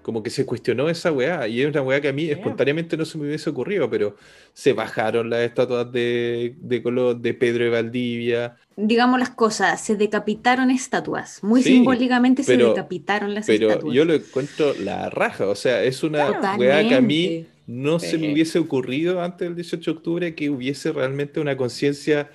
[0.09, 3.05] como que se cuestionó esa weá, y es una weá que a mí espontáneamente no
[3.05, 4.17] se me hubiese ocurrido, pero
[4.55, 8.57] se bajaron las estatuas de, de color de Pedro de Valdivia.
[8.75, 13.85] Digamos las cosas, se decapitaron estatuas, muy simbólicamente se decapitaron las pero estatuas.
[13.85, 17.99] Pero yo lo encuentro la raja, o sea, es una weá que a mí no
[17.99, 22.31] se me hubiese ocurrido antes del 18 de octubre que hubiese realmente una conciencia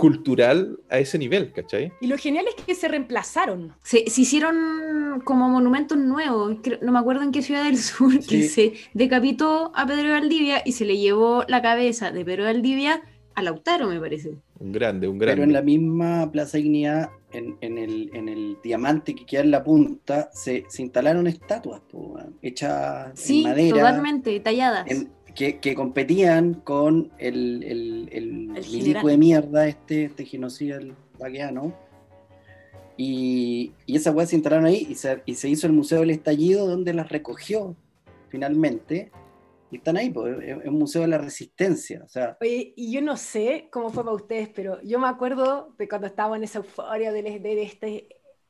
[0.00, 1.92] cultural a ese nivel, ¿cachai?
[2.00, 3.74] Y lo genial es que se reemplazaron.
[3.82, 8.72] Se, hicieron como monumentos nuevos, no me acuerdo en qué ciudad del sur, que se
[8.94, 13.02] decapitó a Pedro de Valdivia y se le llevó la cabeza de Pedro de Valdivia
[13.34, 14.38] a Lautaro, me parece.
[14.58, 15.36] Un grande, un grande.
[15.36, 19.50] Pero en la misma Plaza Dignidad, en, en, el, en el diamante que queda en
[19.50, 21.82] la punta, se, se instalaron estatuas
[22.40, 23.76] hechas en madera.
[23.76, 24.86] totalmente, talladas
[25.48, 31.74] que, competían con el, el, el, milico de mierda, este, este genocida el vaqueano.
[32.96, 36.10] Y, y esas weas se instalaron ahí y se, y se hizo el Museo del
[36.10, 37.74] Estallido, donde las recogió
[38.28, 39.10] finalmente.
[39.70, 42.02] Y están ahí, pues, es un museo de la resistencia.
[42.04, 42.36] O sea.
[42.40, 46.08] Oye, y yo no sé cómo fue para ustedes, pero yo me acuerdo de cuando
[46.08, 48.08] estábamos en esa euforia de, de, este.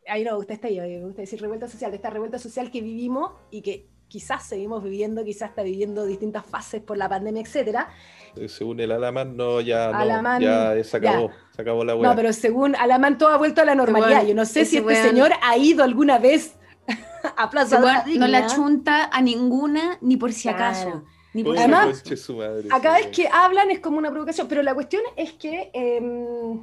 [0.09, 2.81] Ahí no, usted está ahí, me gusta decir revuelta social, de esta revuelta social que
[2.81, 7.89] vivimos y que quizás seguimos viviendo, quizás está viviendo distintas fases por la pandemia, etcétera.
[8.37, 12.33] Eh, según el Alamán, no, ya, no, ya se acabó, se acabó la No, pero
[12.33, 14.27] según Alamán todo ha vuelto a la normalidad.
[14.27, 16.57] Yo no sé si este señor ha ido alguna vez
[17.37, 21.05] a Plaza No la chunta a ninguna, ni por si acaso.
[21.33, 22.03] Ni por Además,
[22.71, 25.71] a cada vez que hablan es como una provocación, pero la cuestión es que...
[25.73, 26.61] Em,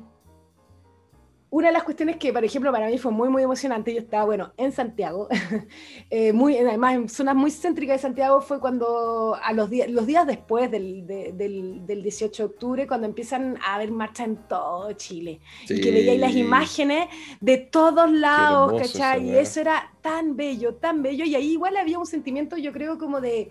[1.58, 4.26] una de las cuestiones que, por ejemplo, para mí fue muy, muy emocionante, yo estaba,
[4.26, 5.28] bueno, en Santiago,
[6.12, 10.06] eh, muy, además en zonas muy céntricas de Santiago, fue cuando, a los, días, los
[10.06, 14.94] días después del, del, del, 18 de octubre, cuando empiezan a haber marcha en todo
[14.94, 17.08] Chile, y que veíais las imágenes
[17.42, 19.28] de todos lados, ¿cachai?
[19.28, 23.00] Y eso era tan bello, tan bello, y ahí igual había un sentimiento, yo creo,
[23.00, 23.50] como de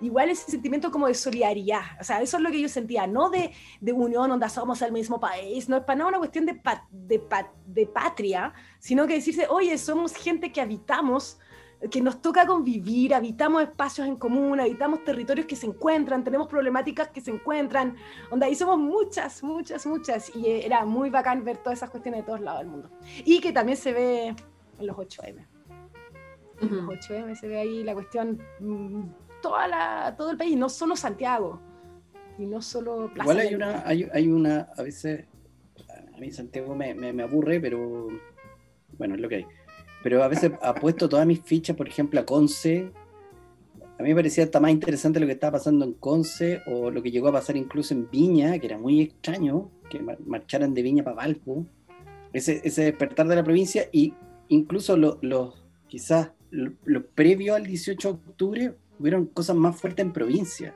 [0.00, 3.30] igual ese sentimiento como de solidaridad, o sea, eso es lo que yo sentía, no
[3.30, 6.60] de, de unión, donde somos el mismo país, no es para nada una cuestión de,
[6.90, 7.22] de,
[7.66, 11.38] de, patria, sino que decirse, oye, somos gente que habitamos,
[11.90, 17.08] que nos toca convivir, habitamos espacios en común, habitamos territorios que se encuentran, tenemos problemáticas
[17.08, 17.96] que se encuentran,
[18.30, 22.26] donde ahí somos muchas, muchas, muchas, y era muy bacán ver todas esas cuestiones de
[22.26, 22.90] todos lados del mundo.
[23.24, 24.34] Y que también se ve
[24.78, 25.46] en los 8M.
[26.60, 29.04] los 8M se ve ahí la cuestión, mm,
[29.42, 31.60] toda la, todo el país, no solo Santiago,
[32.38, 35.24] y no solo Plaza Igual hay una, hay, hay, una, a veces,
[36.14, 38.08] a mí Santiago me, me, aburre, pero
[38.96, 39.46] bueno, es lo que hay.
[40.02, 42.92] Pero a veces apuesto todas mis fichas, por ejemplo, a Conce.
[43.98, 47.02] A mí me parecía hasta más interesante lo que estaba pasando en Conce o lo
[47.02, 51.02] que llegó a pasar incluso en Viña, que era muy extraño que marcharan de Viña
[51.02, 51.66] para Valpo.
[52.32, 54.14] Ese, ese despertar de la provincia y
[54.48, 55.54] incluso los, lo,
[55.88, 60.74] quizás lo, previo al 18 de octubre hubieron cosas más fuertes en provincia.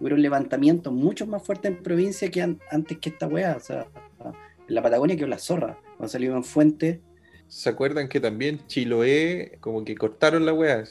[0.00, 3.56] Hubieron levantamientos mucho más fuertes en provincia que antes que esta weá.
[3.56, 3.86] O sea,
[4.20, 5.78] en la Patagonia que la zorra.
[5.96, 7.02] Cuando salió en Fuente.
[7.48, 10.84] ¿Se acuerdan que también Chiloé, como que cortaron la weá?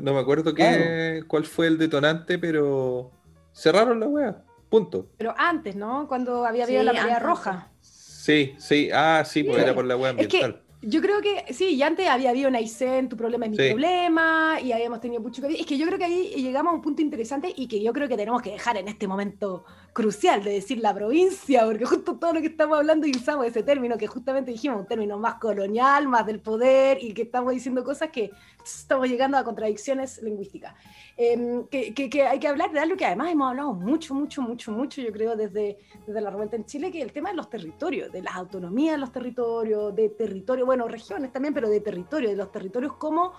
[0.00, 3.10] No, me acuerdo qué, cuál fue el detonante, pero
[3.52, 4.44] cerraron la weá.
[4.70, 5.10] Punto.
[5.16, 6.06] Pero antes, ¿no?
[6.08, 7.72] Cuando había habido la marea roja.
[7.80, 8.90] Sí, sí.
[8.92, 10.62] Ah, sí, pues era por la weá ambiental.
[10.80, 14.60] Yo creo que sí, y antes había habido una ICEN, tu problema es mi problema,
[14.62, 15.48] y habíamos tenido mucho que.
[15.48, 18.08] Es que yo creo que ahí llegamos a un punto interesante y que yo creo
[18.08, 19.64] que tenemos que dejar en este momento
[19.98, 23.64] crucial de decir la provincia, porque justo todo lo que estamos hablando y usamos ese
[23.64, 27.82] término que justamente dijimos, un término más colonial, más del poder, y que estamos diciendo
[27.82, 28.30] cosas que
[28.64, 30.72] estamos llegando a contradicciones lingüísticas.
[31.16, 31.92] Em, que,
[32.22, 35.34] hay que hablar de algo que además hemos hablado mucho, mucho, mucho, mucho, yo creo,
[35.34, 38.36] desde, desde la revuelta en Chile, que es el tema de los territorios, de las
[38.36, 42.92] autonomías de los territorios, de territorio, bueno, regiones también, pero de territorio, de los territorios
[42.92, 43.32] como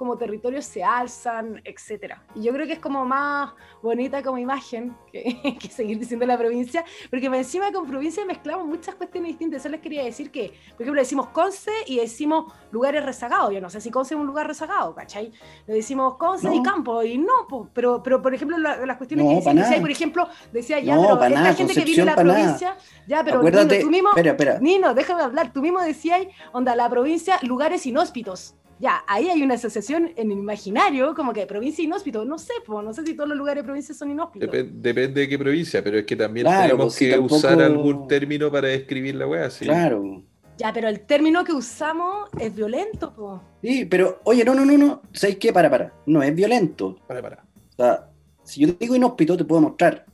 [0.00, 2.24] como territorios se alzan, etcétera.
[2.34, 6.86] Y yo creo que es como más bonita como imagen que, seguir diciendo la provincia,
[7.10, 9.60] porque encima con provincia mezclamos muchas cuestiones distintas.
[9.60, 13.52] Eso les quería decir que, por ejemplo, decimos Conce y decimos lugares rezagados.
[13.52, 15.32] Yo no sé si Conce es un lugar rezagado, ¿cachai?
[15.66, 19.80] Le decimos Conce y campo, y no, pero, pero por ejemplo, las cuestiones que decía,
[19.82, 23.90] por ejemplo, decía ya, pero esta gente que vive en la provincia, ya, pero tú
[23.90, 24.58] mismo, espera, espera.
[24.60, 26.22] Nino, déjame hablar, tú mismo decías,
[26.52, 31.44] onda, la provincia, lugares inhóspitos ya, ahí hay una asociación en el imaginario, como que
[31.44, 32.24] provincia inhóspito.
[32.24, 34.50] No sé, no sé si todos los lugares de provincia son inhóspitos.
[34.50, 38.68] depende de qué provincia, pero es que también tenemos pues, que usar algún término para
[38.68, 39.50] describir la weá.
[39.50, 39.66] ¿sí?
[39.66, 40.22] Claro.
[40.56, 43.42] Ya, pero el término que usamos es violento, po.
[43.62, 45.02] Sí, pero, oye, no, no, no, no.
[45.12, 45.52] ¿Sabes qué?
[45.52, 45.92] Para, para.
[46.06, 46.96] No es violento.
[47.06, 47.44] Para, para.
[47.72, 48.10] O sea,
[48.44, 50.06] si yo digo inhóspito, te puedo mostrar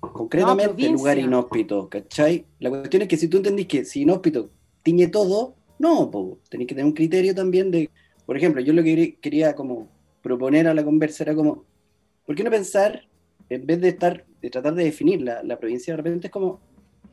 [0.00, 2.46] concretamente el lugar inhóspito, ¿cachai?
[2.58, 4.50] La cuestión es que si tú entendís que si inhóspito
[4.82, 6.40] tiñe todo, no, po.
[6.48, 7.90] Tenés que tener un criterio también de
[8.28, 9.88] por ejemplo, yo lo que quería como
[10.20, 11.64] proponer a la conversa era como,
[12.26, 13.08] ¿por qué no pensar,
[13.48, 16.60] en vez de estar, de tratar de definir la, la provincia, de repente es como,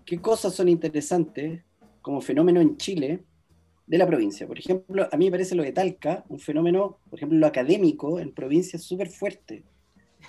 [0.05, 1.61] ¿qué cosas son interesantes
[2.01, 3.23] como fenómeno en Chile
[3.87, 4.45] de la provincia?
[4.45, 8.19] Por ejemplo, a mí me parece lo de Talca, un fenómeno, por ejemplo, lo académico
[8.19, 9.63] en provincia súper fuerte.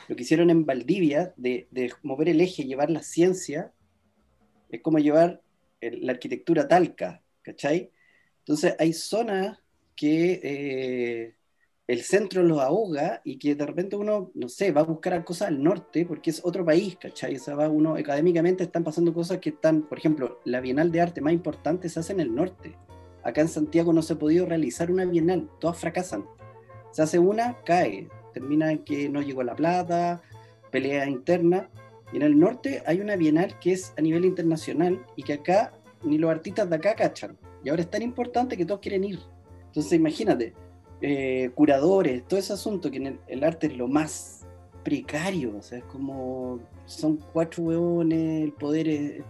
[0.07, 3.73] Lo que hicieron en Valdivia de, de, mover el eje, llevar la ciencia,
[4.69, 5.43] es como llevar
[5.81, 7.91] la arquitectura Talca, ¿cachai?
[8.39, 9.59] Entonces hay zonas
[9.97, 11.37] que eh,
[11.87, 15.49] el centro los ahoga y que de repente uno, no sé, va a buscar cosas
[15.49, 17.37] al norte porque es otro país, ¿cachai?
[17.37, 21.01] O sea, va uno, académicamente están pasando cosas que están, por ejemplo, la Bienal de
[21.01, 22.77] Arte más importante se hace en el norte.
[23.23, 26.25] Acá en Santiago no se ha podido realizar una Bienal, todas fracasan.
[26.91, 30.23] Se hace una, cae, termina en que no llegó la plata,
[30.71, 31.71] pelea interna.
[32.13, 35.73] Y en el norte hay una Bienal que es a nivel internacional y que acá
[36.03, 37.39] ni los artistas de acá cachan.
[37.65, 39.19] Y ahora es tan importante que todos quieren ir.
[39.77, 40.55] Entonces imagínate,
[41.03, 44.47] eh, curadores, todo ese asunto que en el, arte es lo más
[44.83, 49.23] precario, o sea, es como, son cuatro hueones, el poder es,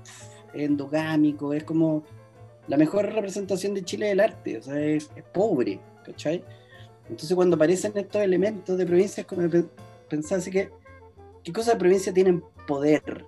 [0.55, 2.05] endogámico, es como
[2.69, 6.45] la mejor representación de Chile del arte, o sea, es, pobre, ¿cachai?
[7.11, 9.49] Entonces cuando aparecen estos elementos de provincia es como
[10.09, 10.71] pensar así que,
[11.43, 13.25] ¿qué cosas de provincia tienen poder?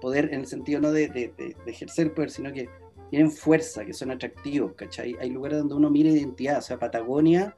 [0.00, 1.32] Poder en el sentido no de
[1.66, 2.68] ejercer poder, sino que
[3.12, 5.18] tienen fuerza, que son atractivos, ¿cachai?
[5.20, 7.54] Hay lugares donde uno mira identidad, o sea, Patagonia,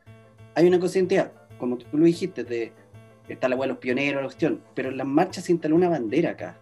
[0.57, 2.73] hay una cosa de identidad, como tú lo dijiste, de,
[3.29, 6.31] está la de los pioneros, la cuestión, pero en las marchas se instaló una bandera
[6.31, 6.59] acá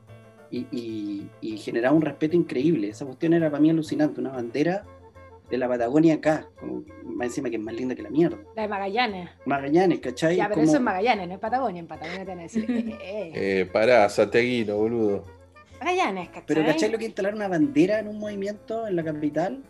[0.51, 2.91] y, y, generaba un respeto increíble.
[2.91, 4.85] Esa cuestión era para mí alucinante, una bandera
[5.49, 8.37] de la Patagonia acá, como, más encima que es más linda que la mierda.
[8.55, 9.31] La de Magallanes.
[9.47, 10.37] Magallanes, ¿cachai?
[10.37, 12.55] Ya, pero eso es Magallanes, no es Patagonia, en Patagonia tenés.
[12.59, 13.33] Eh, eh, eh.
[13.33, 15.42] eh pará, Sateguino, boludo.
[16.47, 19.63] Pero ¿cachai lo que instalar una bandera en un movimiento en la capital?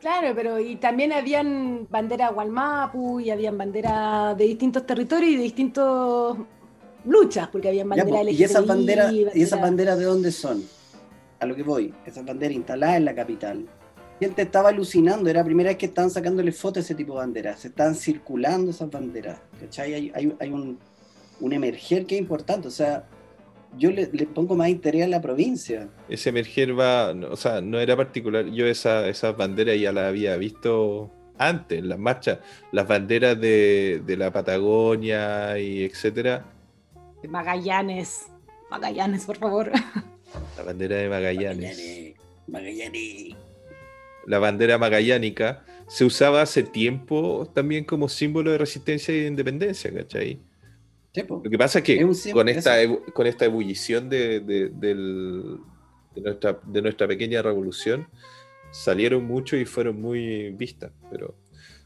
[0.00, 5.42] Claro, pero y también habían banderas Gualmapu y habían banderas de distintos territorios y de
[5.42, 6.38] distintos
[7.04, 10.62] luchas, porque habían banderas ¿Y esas banderas ¿Y esas banderas de dónde son?
[11.40, 13.66] A lo que voy, esas banderas instaladas en la capital.
[14.20, 17.18] Gente estaba alucinando, era la primera vez que estaban sacándole fotos a ese tipo de
[17.18, 19.92] banderas, se estaban circulando esas banderas, ¿cachai?
[19.92, 20.78] Hay, hay, un,
[21.40, 23.04] un emerger que es importante, o sea,
[23.76, 25.88] yo le, pongo más interés a la provincia.
[26.08, 28.46] Ese emerger va, o sea, no era particular.
[28.46, 32.38] Yo esa, esa bandera ya la había visto antes, las marchas,
[32.72, 36.44] las banderas de, la Patagonia y etcétera.
[37.28, 38.26] Magallanes,
[38.70, 39.70] Magallanes, por favor.
[40.56, 42.14] La bandera de Magallanes.
[42.46, 43.36] Magallanes.
[44.26, 49.92] La bandera magallánica se usaba hace tiempo también como símbolo de resistencia y de independencia,
[49.94, 50.40] ¿cachai?
[51.28, 52.76] Lo que pasa es que con, esta,
[53.14, 54.94] con esta ebullición de, de,
[56.16, 58.08] nuestra, de nuestra pequeña revolución,
[58.70, 60.92] salieron mucho y fueron muy vistas.
[61.10, 61.34] Pero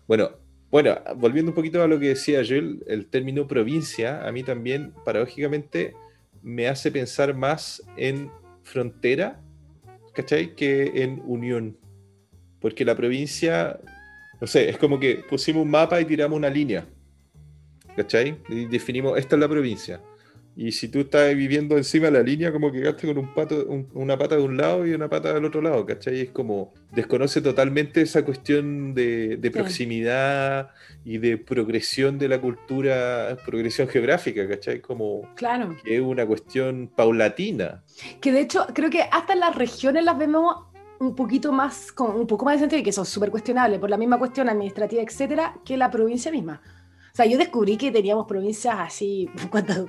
[0.07, 0.31] bueno,
[0.71, 4.93] bueno, volviendo un poquito a lo que decía Joel, el término provincia a mí también,
[5.05, 5.95] paradójicamente,
[6.43, 8.31] me hace pensar más en
[8.63, 9.41] frontera,
[10.15, 10.55] ¿cachai?
[10.55, 11.77] Que en unión.
[12.61, 13.81] Porque la provincia,
[14.41, 16.87] no sé, es como que pusimos un mapa y tiramos una línea.
[17.97, 18.39] ¿Cachai?
[18.49, 20.01] Y definimos, esta es la provincia.
[20.57, 23.65] Y si tú estás viviendo encima de la línea, como que quedaste con un pato,
[23.95, 26.21] una pata de un lado y una pata del otro lado, ¿cachai?
[26.21, 30.71] Es como, desconoce totalmente esa cuestión de, proximidad
[31.05, 34.81] y de progresión de la cultura, progresión geográfica, ¿cachai?
[34.81, 35.77] Como claro.
[35.85, 37.83] que es una cuestión paulatina.
[38.21, 40.67] Que de hecho, creo que hasta en las regiones las vemos
[40.99, 43.89] un poquito más, con un poco más de sentido y que son súper cuestionables por
[43.89, 46.61] la misma cuestión administrativa, etcétera, que la provincia misma.
[47.13, 49.85] O sea, yo descubrí que teníamos provincias así, ¿cuántas,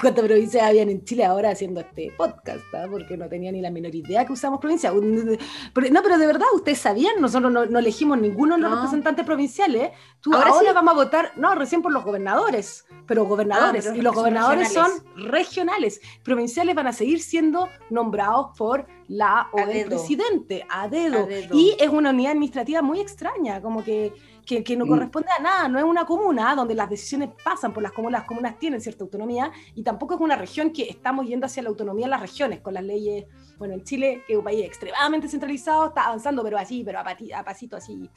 [0.00, 2.62] provincias habían en Chile ahora haciendo este podcast?
[2.74, 2.86] ¿ah?
[2.90, 4.92] Porque no tenía ni la menor idea que usamos provincias.
[4.92, 9.92] No, pero de verdad, ustedes sabían, nosotros no, elegimos ninguno de los representantes provinciales.
[10.20, 14.14] Tú ahora, vamos a votar, no, recién por los gobernadores, pero gobernadores, ah, y los
[14.14, 16.00] gobernadores son regionales.
[16.24, 21.28] Provinciales van a seguir siendo nombrados por la o el presidente, a dedo.
[21.52, 24.12] Y es una unidad administrativa muy extraña, como que
[24.44, 24.88] que, no mm.
[24.88, 28.28] corresponde a nada, no es una comuna donde las decisiones pasan por las comunas, las
[28.28, 32.06] comunas tienen cierta autonomía y tampoco es una región que estamos yendo hacia la autonomía
[32.06, 33.26] en las regiones con las leyes,
[33.58, 37.44] bueno, en Chile, que es un país extremadamente centralizado, está avanzando, pero así, pero a,
[37.44, 38.10] pasito así.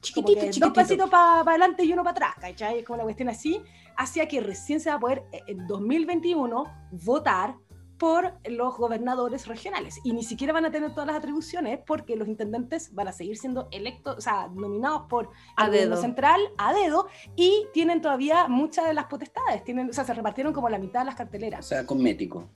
[0.00, 0.66] Chiquitito, chiquitito.
[0.66, 2.80] Dos pasitos para adelante y uno para atrás, ¿cachai?
[2.80, 3.60] Es como la cuestión así,
[3.96, 7.56] hacia que recién se va a poder eh, en 2021 votar
[7.98, 12.28] por los gobernadores regionales y ni siquiera van a tener todas las atribuciones porque los
[12.28, 17.08] intendentes van a seguir siendo electos, o sea, nominados por el gobierno central a dedo
[17.36, 21.00] y tienen todavía muchas de las potestades, tienen, o sea, se repartieron como la mitad
[21.00, 21.66] de las carteleras.
[21.66, 22.48] O sea, cosmético,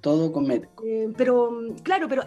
[0.00, 0.82] todo cosmético.
[0.84, 1.50] Eh, pero,
[1.82, 2.22] claro, pero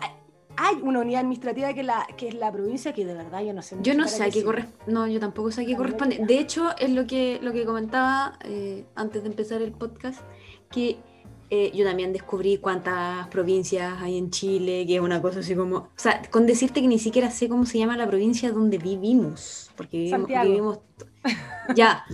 [0.62, 3.62] hay una unidad administrativa que, la, que es la provincia que de verdad yo no
[3.62, 3.78] sé.
[3.82, 4.92] Yo no sé a qué corresponde.
[4.92, 6.20] No, yo tampoco sé a qué corresponde.
[6.26, 10.22] De hecho, es lo que, lo que comentaba eh, antes de empezar el podcast,
[10.70, 11.00] que
[11.50, 15.78] eh, yo también descubrí cuántas provincias hay en Chile, que es una cosa así como...
[15.78, 19.72] O sea, con decirte que ni siquiera sé cómo se llama la provincia donde vivimos,
[19.76, 20.28] porque vivimos...
[20.28, 20.80] vivimos
[21.76, 22.06] ya,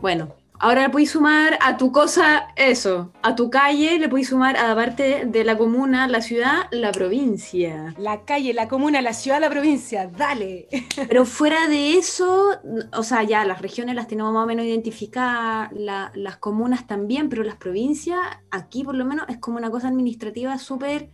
[0.00, 4.58] bueno, Ahora le podéis sumar a tu cosa eso, a tu calle le podéis sumar
[4.58, 7.94] a la parte de la comuna, la ciudad, la provincia.
[7.96, 10.68] La calle, la comuna, la ciudad, la provincia, dale.
[11.08, 12.60] Pero fuera de eso,
[12.94, 17.42] o sea, ya las regiones las tenemos más o menos identificadas, las comunas también, pero
[17.42, 21.08] las provincias, aquí por lo menos es como una cosa administrativa súper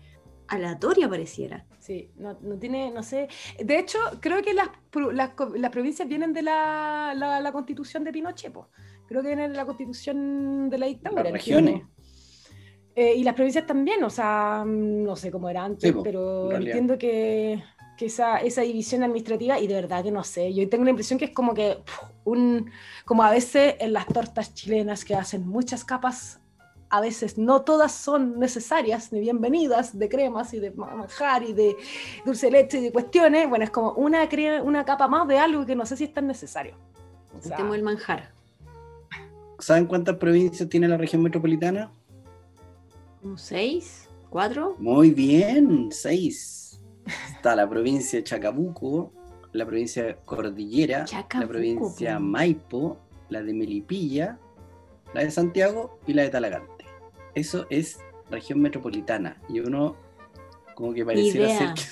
[0.48, 1.64] aleatoria pareciera.
[1.78, 3.28] Sí, no, tiene, no sé.
[3.62, 4.70] De hecho, creo que las,
[5.12, 8.52] las, provincias vienen de la, la, constitución de Pinochet
[9.06, 11.24] creo que viene en la constitución de la dictadura.
[11.24, 11.82] Las regiones.
[12.94, 17.62] Eh, y las provincias también, o sea, no sé cómo era antes, pero entiendo que,
[17.94, 21.18] que esa, esa, división administrativa, y de verdad que no sé, yo tengo la impresión
[21.18, 21.76] que es como que,
[22.24, 22.70] un,
[23.04, 26.40] como a veces en las tortas chilenas que hacen muchas capas,
[26.88, 31.76] a veces no todas son necesarias ni bienvenidas de cremas y de manjar y de
[32.24, 34.26] dulce leche y de cuestiones, bueno, es como una,
[34.62, 36.76] una capa más de algo que no sé si es tan necesario.
[37.34, 38.35] O el manjar.
[39.58, 41.92] ¿Saben cuántas provincias tiene la región metropolitana?
[43.36, 44.08] ¿Seis?
[44.30, 44.76] ¿Cuatro?
[44.78, 46.80] Muy bien, seis.
[47.34, 49.12] Está la provincia de Chacabuco,
[49.52, 51.04] la provincia Cordillera,
[51.34, 52.98] la provincia Maipo,
[53.28, 54.38] la de Melipilla,
[55.14, 56.84] la de Santiago y la de Talagante.
[57.34, 57.98] Eso es
[58.30, 59.40] región metropolitana.
[59.48, 59.96] Y uno
[60.74, 61.82] como que pareciera ser que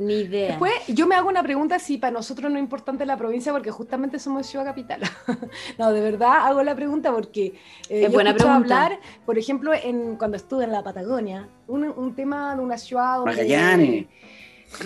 [0.00, 0.48] ni idea.
[0.48, 3.70] Después, yo me hago una pregunta si para nosotros no es importante la provincia porque
[3.70, 5.02] justamente somos ciudad capital.
[5.78, 7.54] no, de verdad hago la pregunta porque
[7.88, 8.56] eh, es buena pregunta.
[8.56, 13.18] hablar, por ejemplo, en, cuando estuve en la Patagonia, un, un tema de una ciudad
[13.18, 13.32] donde...
[13.32, 14.06] Magallanes.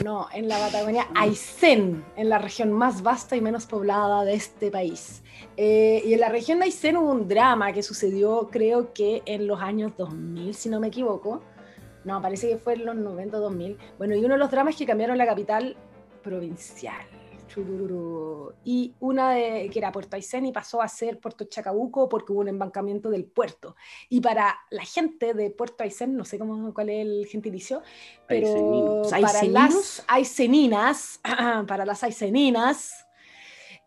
[0.03, 4.71] No, en la Patagonia, Aysén, en la región más vasta y menos poblada de este
[4.71, 5.23] país.
[5.57, 9.47] Eh, y en la región de Aysén hubo un drama que sucedió, creo que en
[9.47, 11.43] los años 2000, si no me equivoco,
[12.05, 13.79] no, parece que fue en los 90, 2000.
[13.99, 15.77] Bueno, y uno de los dramas que cambiaron la capital
[16.23, 17.05] provincial.
[18.65, 22.41] Y una de, que era Puerto Aysén y pasó a ser Puerto Chacabuco porque hubo
[22.41, 23.77] un embancamiento del puerto.
[24.09, 27.83] Y para la gente de Puerto Aysén, no sé cómo, cuál es el gentilicio,
[28.27, 31.21] pero para las ayseninas,
[31.67, 33.04] para las ayseninas,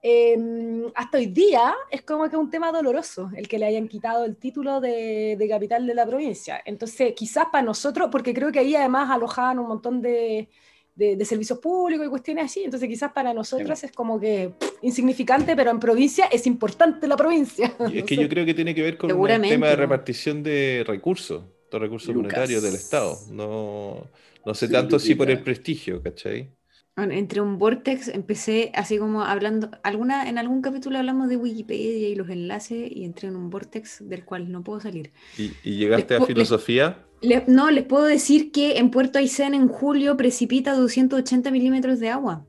[0.07, 4.25] em, hasta hoy día es como que un tema doloroso el que le hayan quitado
[4.25, 6.61] el título de, de, capital de la provincia.
[6.65, 10.49] Entonces, quizás para nosotros, porque creo que ahí además alojaban un montón de,
[10.97, 15.69] de, servicios públicos y cuestiones así, entonces quizás para nosotras es como que insignificante, pero
[15.69, 17.73] en provincia es importante la provincia.
[17.93, 21.43] es que yo creo que tiene que ver con el tema de repartición de recursos,
[21.71, 23.15] de recursos monetarios del Estado.
[23.31, 24.07] No,
[24.43, 26.49] no sé tanto si por el prestigio, ¿cachai?
[26.97, 32.15] Entre un vortex empecé así como hablando, alguna, en algún capítulo hablamos de Wikipedia y
[32.15, 35.11] los enlaces y entré en un vortex del cual no puedo salir.
[35.37, 37.03] ¿Y, llegaste a filosofía?
[37.47, 42.45] no, les puedo decir que en Puerto Aysén en julio precipita 280 milímetros de agua,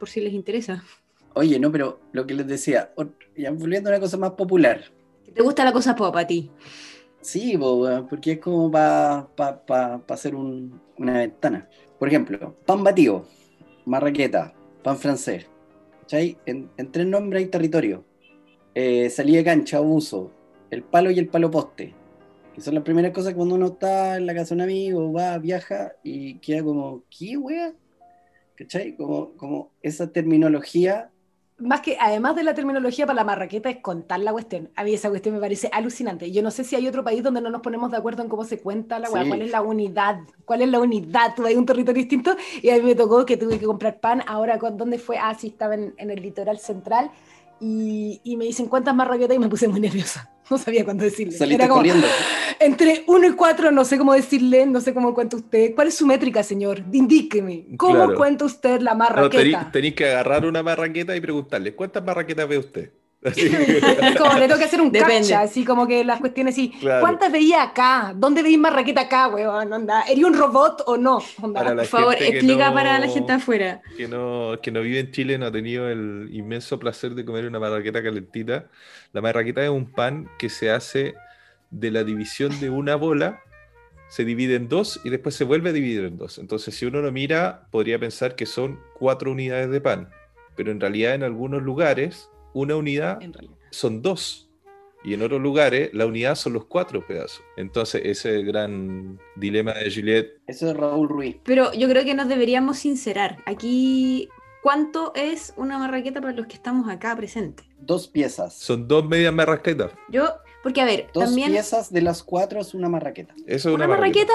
[0.00, 0.82] por si les interesa.
[1.34, 2.92] Oye, no, pero lo que les decía,
[3.36, 4.82] ya volviendo a una cosa más popular.
[5.32, 6.50] ¿Te gusta la cosa pop a ti?
[7.20, 7.56] Sí,
[8.08, 9.28] porque es como para
[10.08, 11.68] hacer una ventana.
[12.00, 13.26] Por ejemplo, pan batido,
[13.90, 15.46] marraqueta, pan francés.
[16.12, 18.04] En, en tres nombres hay territorio.
[18.74, 20.30] Eh, salida de cancha, abuso,
[20.70, 21.94] el palo y el palo poste
[22.54, 25.38] que son las primeras cosas cuando uno está en la casa de un amigo, va,
[25.38, 27.72] viaja y queda como, ¿qué wea?
[28.56, 28.96] ¿Cachai?
[28.96, 31.10] Como, como esa terminología.
[31.60, 34.70] Más que, además de la terminología para la marraqueta, es contar la cuestión.
[34.76, 36.30] A mí esa cuestión me parece alucinante.
[36.32, 38.44] Yo no sé si hay otro país donde no nos ponemos de acuerdo en cómo
[38.44, 41.34] se cuenta la wea, cuál es la unidad, cuál es la unidad.
[41.36, 44.22] Tú hay un territorio distinto y a mí me tocó que tuve que comprar pan.
[44.26, 45.18] Ahora, ¿dónde fue?
[45.18, 47.10] Ah, sí, estaba en, en el litoral central
[47.60, 51.36] y, y me dicen cuántas marraquetas y me puse muy nerviosa no sabía cuándo decirle.
[51.36, 52.06] Saliste corriendo.
[52.60, 55.74] Entre uno y cuatro, no sé cómo decirle, no sé cómo cuenta usted.
[55.74, 56.82] ¿Cuál es su métrica, señor?
[56.92, 57.64] Indíqueme.
[57.78, 59.70] ¿Cómo cuenta usted la marraqueta?
[59.72, 62.90] tenéis que agarrar una marraqueta y preguntarle, ¿cuántas marraquetas ve usted?
[64.18, 65.34] como le tengo que hacer un Depende.
[65.34, 66.72] así como que las cuestiones así.
[66.80, 68.14] ¿Cuántas veía acá?
[68.16, 69.70] ¿Dónde veis marraqueta acá, weón?
[69.70, 70.02] Onda?
[70.08, 71.22] ¿Eres un robot o no?
[71.38, 73.82] Por favor, explica para la gente afuera.
[73.96, 77.46] Que no, que no vive en Chile, no ha tenido el inmenso placer de comer
[77.46, 78.68] una marraqueta calentita.
[79.12, 81.14] La marraqueta es un pan que se hace
[81.70, 83.42] de la división de una bola,
[84.08, 86.38] se divide en dos y después se vuelve a dividir en dos.
[86.38, 90.08] Entonces, si uno lo mira, podría pensar que son cuatro unidades de pan,
[90.56, 93.18] pero en realidad en algunos lugares una unidad
[93.70, 94.46] son dos.
[95.02, 97.42] Y en otros lugares la unidad son los cuatro pedazos.
[97.56, 100.26] Entonces ese es el gran dilema de Juliet.
[100.46, 101.36] Eso es Raúl Ruiz.
[101.44, 103.38] Pero yo creo que nos deberíamos sincerar.
[103.46, 104.28] Aquí,
[104.62, 107.66] ¿cuánto es una marraqueta para los que estamos acá presentes?
[107.78, 108.54] Dos piezas.
[108.54, 109.92] Son dos medias marraquetas.
[110.10, 110.28] Yo,
[110.62, 113.34] porque a ver, dos piezas de las cuatro es una marraqueta.
[113.46, 114.34] Eso es una, marraqueta.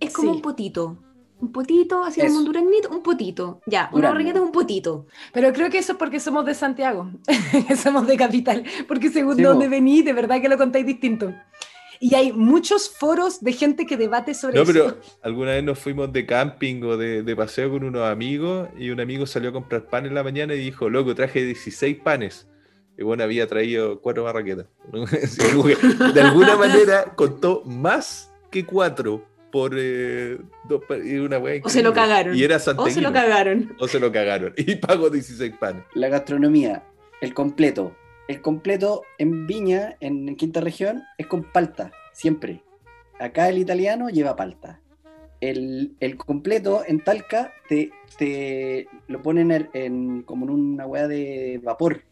[0.00, 0.98] es como un potito.
[1.38, 3.60] Un potito, así como un duragnito, un potito.
[3.66, 5.06] Ya, una barraqueta es un potito.
[5.34, 7.10] Pero creo que eso es porque somos de Santiago,
[7.82, 11.34] somos de capital, porque según donde venís, de verdad que lo contáis distinto.
[12.00, 14.64] Y hay muchos foros de gente que debate sobre eso.
[14.64, 18.68] No, pero alguna vez nos fuimos de camping o de, de, paseo con unos amigos
[18.78, 21.98] y un amigo salió a comprar pan en la mañana y dijo, loco, traje 16
[21.98, 22.48] panes.
[22.98, 24.66] Y bueno, había traído cuatro barraquetas.
[26.14, 30.38] de alguna manera contó más que cuatro por eh,
[31.20, 32.36] una O se lo cagaron.
[32.36, 33.76] Y era O se lo cagaron.
[33.78, 34.52] O se lo cagaron.
[34.56, 35.84] Y pago 16 panes.
[35.94, 36.84] La gastronomía,
[37.20, 37.96] el completo.
[38.28, 42.62] El completo en Viña, en Quinta Región, es con palta, siempre.
[43.20, 44.80] Acá el italiano lleva palta.
[45.40, 52.02] El, completo en Talca te, te lo ponen en, como en una hueá de vapor.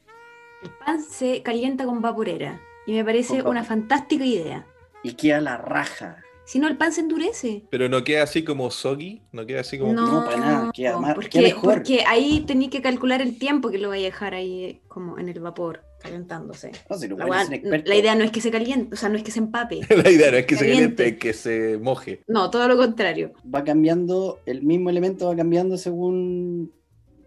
[0.62, 2.60] El pan se calienta con vaporera.
[2.86, 4.66] Y me parece una fantástica idea.
[5.02, 6.23] Y queda la raja.
[6.44, 7.64] Si no, el pan se endurece.
[7.70, 9.94] Pero no queda así como soggy, no queda así como.
[9.94, 11.74] No, para nada, queda, más, porque, mejor.
[11.74, 15.18] Porque ahí tenéis que calcular el tiempo que lo vaya a dejar ahí eh, como
[15.18, 16.72] en el vapor, calentándose.
[16.90, 19.80] la, idea no es que se caliente, o sea, no es que se empape.
[19.88, 22.20] la idea no es que se caliente, es que se moje.
[22.26, 23.32] No, todo lo contrario.
[23.52, 26.72] Va cambiando, el mismo elemento va cambiando según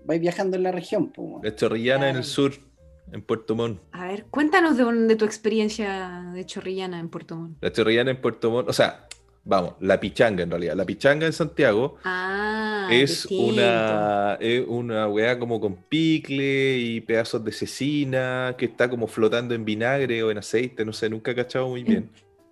[0.05, 1.11] vais viajando en la región.
[1.41, 2.53] La chorrillana en el sur
[3.11, 3.79] en Puerto Montt.
[3.91, 7.57] A ver, cuéntanos de, de, tu experiencia de chorrillana en Puerto Montt.
[7.61, 9.07] La chorrillana en Puerto Montt, o sea,
[9.47, 10.75] vamos, la pichanga en realidad.
[10.75, 17.43] La pichanga en Santiago ah, es una, es una weá como con picle y pedazos
[17.43, 21.35] de cecina que está como flotando en vinagre o en aceite, no sé, nunca he
[21.35, 22.09] cachado muy bien.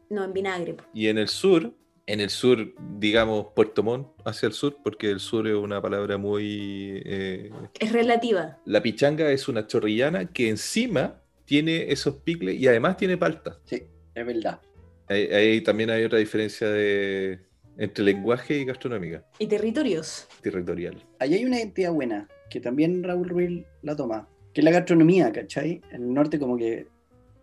[0.10, 0.78] No, en vinagre.
[0.94, 1.72] Y en el sur,
[2.08, 6.18] en el sur, digamos, Puerto Montt, hacia el sur, porque el sur es una palabra
[6.18, 7.02] muy...
[7.04, 8.60] Eh, es relativa.
[8.66, 13.60] La pichanga es una chorrillana que encima tiene esos picles y además tiene palta.
[13.66, 13.84] Sí,
[14.14, 14.60] es verdad.
[15.08, 17.40] Ahí, también hay otra diferencia de,
[17.78, 19.24] entre lenguaje y gastronómica.
[19.38, 20.28] Y territorios.
[20.42, 21.04] Territorial.
[21.20, 25.32] Ahí hay una identidad buena, que también Raúl Ruiz la toma, que es la gastronomía,
[25.32, 25.82] ¿cachai?
[25.92, 26.88] En el norte como que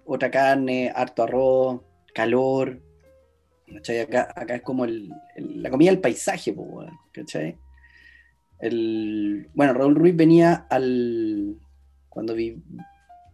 [0.04, 1.80] otra carne, harto arroz,
[2.12, 2.80] calor,
[3.74, 4.00] ¿cachai?
[4.00, 6.54] Acá, acá es como la comida del paisaje,
[7.12, 7.56] ¿cachai?
[8.58, 11.56] El, bueno, Raúl Ruiz venía al,
[12.08, 12.34] cuando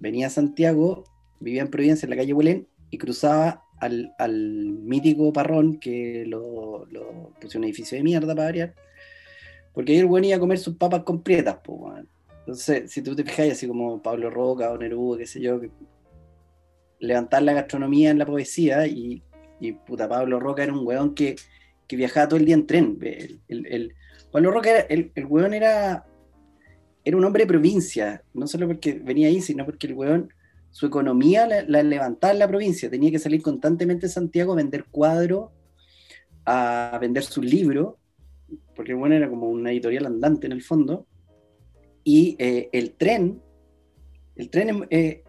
[0.01, 1.05] venía a Santiago,
[1.41, 4.15] vivía en Providencia, en la calle Huelén, y cruzaba al,
[4.83, 8.75] mítico Parrón, que lo, lo puso un edificio de mierda para variar,
[9.75, 12.05] porque ahí el buen iba a comer sus papas con prietas, pues,
[12.41, 15.61] Entonces, si tú te fijas, así como Pablo Roca o Neruda, qué sé yo,
[16.99, 19.23] levantar la gastronomía en la poesía y,
[19.61, 21.37] y puta, Pablo Roca era un weón que,
[21.87, 22.99] que viajaba todo el día en tren.
[23.49, 23.95] El,
[24.31, 26.07] Pablo Roca, era, el, el weón era,
[27.05, 30.33] era un hombre de provincia, no solo porque venía ahí, sino porque el weón,
[30.71, 34.85] su economía la, levantaba en la provincia, tenía que salir constantemente a Santiago a vender
[34.91, 35.51] cuadros,
[36.45, 37.95] a vender sus libros,
[38.77, 41.07] porque el weón era como una editorial andante en el fondo,
[42.05, 43.41] y eh, el tren,
[44.37, 45.25] el tren eh,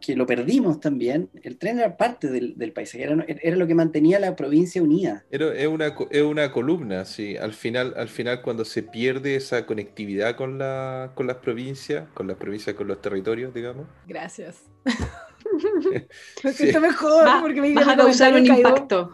[0.00, 4.18] que lo perdimos también, el tren era parte del, del paisaje, era, lo que mantenía
[4.18, 5.24] la provincia unida.
[5.30, 7.36] Era, es, una, es una columna, sí.
[7.36, 12.26] Al final, al final, cuando se pierde esa conectividad con, la, con las provincias, con
[12.26, 13.86] las provincias, con los territorios, digamos.
[14.06, 14.64] Gracias.
[16.44, 19.12] me siento mejor porque me vas a causar un impacto.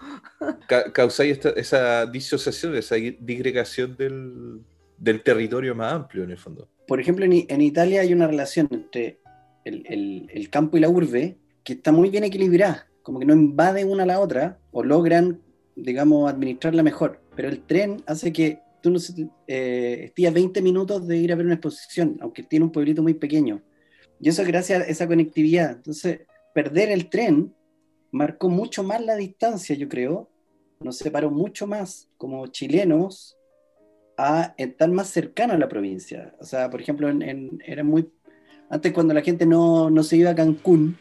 [0.93, 4.61] causáis esa disociación, esa disgregación del,
[4.99, 6.69] del, territorio más amplio, en el fondo.
[6.87, 9.19] Por ejemplo, en, en Italia hay una relación entre
[9.67, 14.05] el, campo y la urbe, que está muy bien equilibrada, como que no invade una
[14.05, 15.41] a la otra o logran,
[15.75, 17.21] digamos, administrarla mejor.
[17.35, 18.99] Pero el tren hace que tú no
[19.49, 23.03] eh, estés a 20 minutos de ir a ver una exposición, aunque tiene un pueblito
[23.03, 23.63] muy pequeño.
[24.21, 25.73] Y eso gracias a esa conectividad.
[25.73, 26.21] Entonces,
[26.55, 27.55] perder el tren
[28.13, 30.31] marcó mucho más la distancia, yo creo.
[30.81, 33.37] Nos separó mucho más como chilenos
[34.17, 36.35] a estar más cercano a la provincia.
[36.41, 38.11] O sea, por ejemplo, en, era muy
[38.69, 40.99] antes cuando la gente no, se iba a Cancún,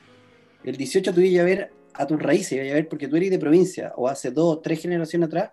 [0.64, 3.30] el 18 tú ibas a ver a tus raíces, ibas a ver porque tú eres
[3.30, 5.52] de provincia, o hace dos, tres generaciones atrás,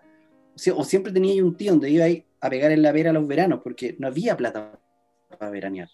[0.75, 2.05] o siempre tenías un tío donde iba
[2.39, 4.79] a pegar en la vera los veranos, porque no había plata
[5.29, 5.89] para veranear.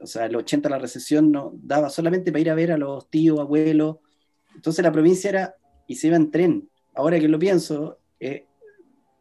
[0.00, 3.08] O sea, el 80 la recesión no daba solamente para ir a ver a los
[3.08, 3.98] tíos, abuelos.
[4.54, 5.54] Entonces la provincia era,
[5.86, 6.68] y se iba en tren.
[6.94, 8.46] Ahora que lo pienso, eh,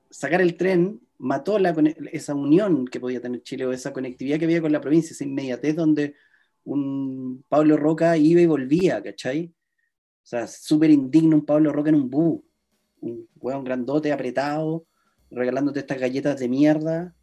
[0.09, 1.73] sacar el tren mató la,
[2.11, 5.23] esa unión que podía tener Chile, o esa conectividad que había con la provincia, esa
[5.23, 6.15] inmediatez donde
[6.65, 9.53] un Pablo Roca iba y volvía, ¿cachai?
[10.23, 12.41] O sea, súper indigno un Pablo Roca en un bus,
[13.01, 14.85] un hueón grandote, apretado,
[15.29, 17.15] regalándote estas galletas de mierda,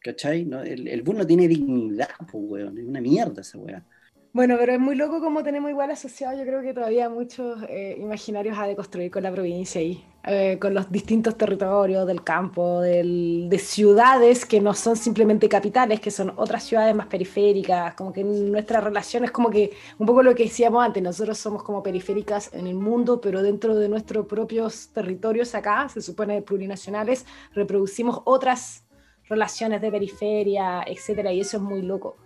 [0.00, 0.44] ¿cachai?
[0.44, 0.62] ¿No?
[0.62, 3.86] El, el bus no tiene dignidad, pues, weón, es una mierda esa weá.
[4.34, 7.96] Bueno, pero es muy loco como tenemos igual asociado, yo creo que todavía muchos eh,
[7.98, 13.46] imaginarios a deconstruir con la provincia y eh, con los distintos territorios del campo, del,
[13.48, 18.22] de ciudades que no son simplemente capitales, que son otras ciudades más periféricas, como que
[18.22, 22.52] nuestra relación es como que un poco lo que decíamos antes, nosotros somos como periféricas
[22.52, 27.24] en el mundo, pero dentro de nuestros propios territorios acá, se supone plurinacionales,
[27.54, 28.84] reproducimos otras
[29.24, 32.18] relaciones de periferia, etcétera, y eso es muy loco.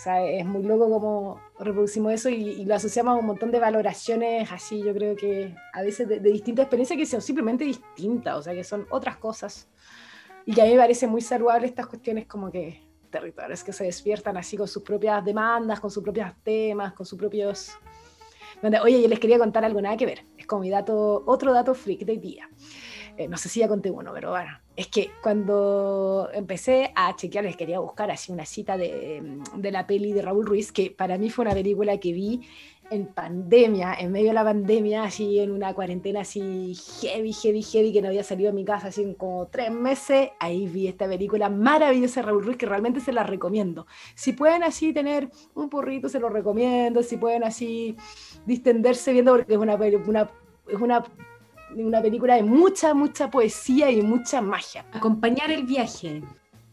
[0.00, 3.60] O sea, es muy loco cómo reproducimos eso y, lo asociamos a un montón de
[3.60, 8.42] valoraciones así, yo creo que a veces de, distintas experiencias que son simplemente distintas, o
[8.42, 9.68] sea, que son otras cosas.
[10.46, 13.84] Y que a mí me parece muy saludable estas cuestiones como que territorios que se
[13.84, 17.70] despiertan así con sus propias demandas, con sus propios temas, con sus propios...
[18.82, 20.24] Oye, yo les quería contar algo, nada que ver.
[20.38, 22.48] Es como mi dato, otro dato freak de día.
[23.20, 27.44] Eh, no sé si ya conté uno, pero bueno, es que cuando empecé a chequear,
[27.44, 31.18] les quería buscar así una cita de, de, la peli de Raúl Ruiz, que para
[31.18, 32.40] mí fue una película que vi
[32.90, 37.92] en pandemia, en medio de la pandemia, así en una cuarentena así heavy, heavy, heavy,
[37.92, 41.06] que no había salido de mi casa así en como tres meses, ahí vi esta
[41.06, 43.86] película maravillosa de Raúl Ruiz que realmente se la recomiendo.
[44.14, 47.98] Si pueden así tener un porrito, se lo recomiendo, si pueden así
[48.46, 50.30] distenderse viendo, porque es una, una,
[50.66, 51.04] es una
[51.76, 54.84] una película de mucha, mucha poesía y mucha magia.
[54.92, 56.22] Acompañar el viaje.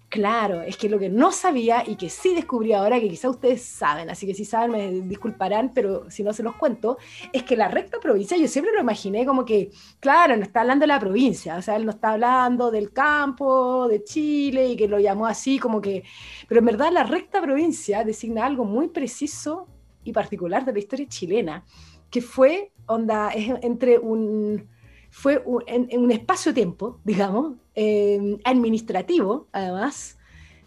[0.10, 3.62] Claro, es que lo que no sabía y que sí descubrí ahora, que quizá ustedes
[3.62, 6.98] saben, así que si saben me disculparán, pero si no se los cuento,
[7.34, 9.70] es que la recta provincia, yo siempre lo imaginé como que,
[10.00, 13.90] claro, no está hablando de la provincia, o sea, él no está hablando del campo,
[13.90, 16.04] de Chile, y que lo llamó así, como que,
[16.48, 19.68] pero en verdad la recta provincia designa algo muy preciso
[20.06, 21.66] y particular de la historia chilena,
[22.10, 24.70] que fue, onda, es entre un
[25.10, 30.18] fue un, en, un espacio-tiempo, digamos, eh, administrativo, además,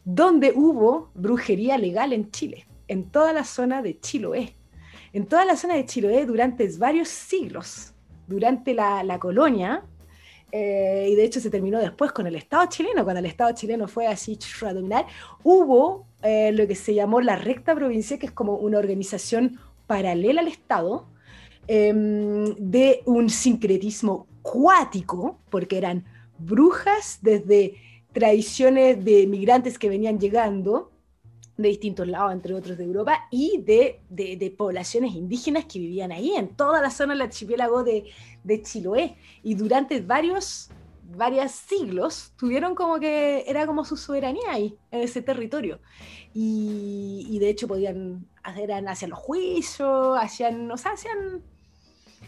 [0.05, 4.55] donde hubo brujería legal en Chile, en toda la zona de Chiloé.
[5.13, 7.93] En toda la zona de Chiloé durante varios siglos,
[8.27, 9.85] durante la, colonia,
[10.53, 13.89] eh, y de hecho se terminó después con el Estado chileno, cuando el Estado chileno
[13.89, 15.07] fue así a dominar,
[15.43, 20.41] hubo eh, lo que se llamó la recta provincia, que es como una organización paralela
[20.41, 21.07] al Estado,
[21.67, 26.05] em, de un sincretismo cuático, porque eran
[26.39, 27.77] brujas desde
[28.13, 30.91] tradiciones de migrantes que venían llegando,
[31.57, 36.49] de distintos lados, entre otros de Europa, y de, poblaciones indígenas que vivían ahí, en
[36.49, 38.05] toda la zona del archipiélago de,
[38.63, 39.17] Chiloé.
[39.43, 40.71] Y durante varios,
[41.49, 45.79] siglos tuvieron como que era como su soberanía ahí, en ese territorio.
[46.35, 48.27] Y, y de hecho podían,
[48.57, 51.43] eran, hacían los juicios, hacían, o sea, hacían...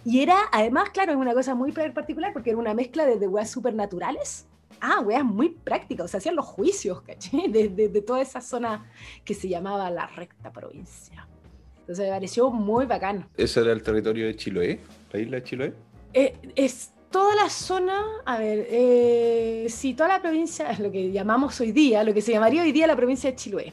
[0.04, 3.28] Y era, además, claro, es una cosa muy particular porque era una mezcla de, de
[3.28, 4.46] weas supernaturales
[4.82, 7.48] ah, weas muy prácticas, o sea, hacían los juicios, ¿caché?
[7.48, 8.84] De, de, toda esa zona
[9.24, 11.26] que se llamaba la recta provincia.
[11.80, 13.26] Entonces me pareció muy bacán.
[13.36, 14.80] ¿Ese era el territorio de Chiloé?
[15.12, 15.74] ¿La isla de Chiloé?
[16.12, 21.12] Eh, es toda la zona, a ver, eh, sí, toda la provincia, es lo que
[21.12, 23.72] llamamos hoy día, lo que se llamaría hoy día la provincia de Chiloé.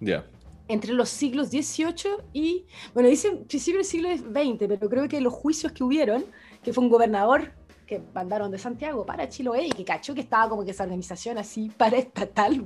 [0.00, 0.24] Ya.
[0.72, 2.64] Entre los siglos XVIII y,
[2.94, 6.24] bueno, dice principio del siglo XX, pero creo que los juicios que hubieron,
[6.62, 7.52] que fue un gobernador
[7.86, 11.36] que mandaron de Santiago para Chiloé y que cachó que estaba como que esa organización
[11.36, 12.64] así para estatal,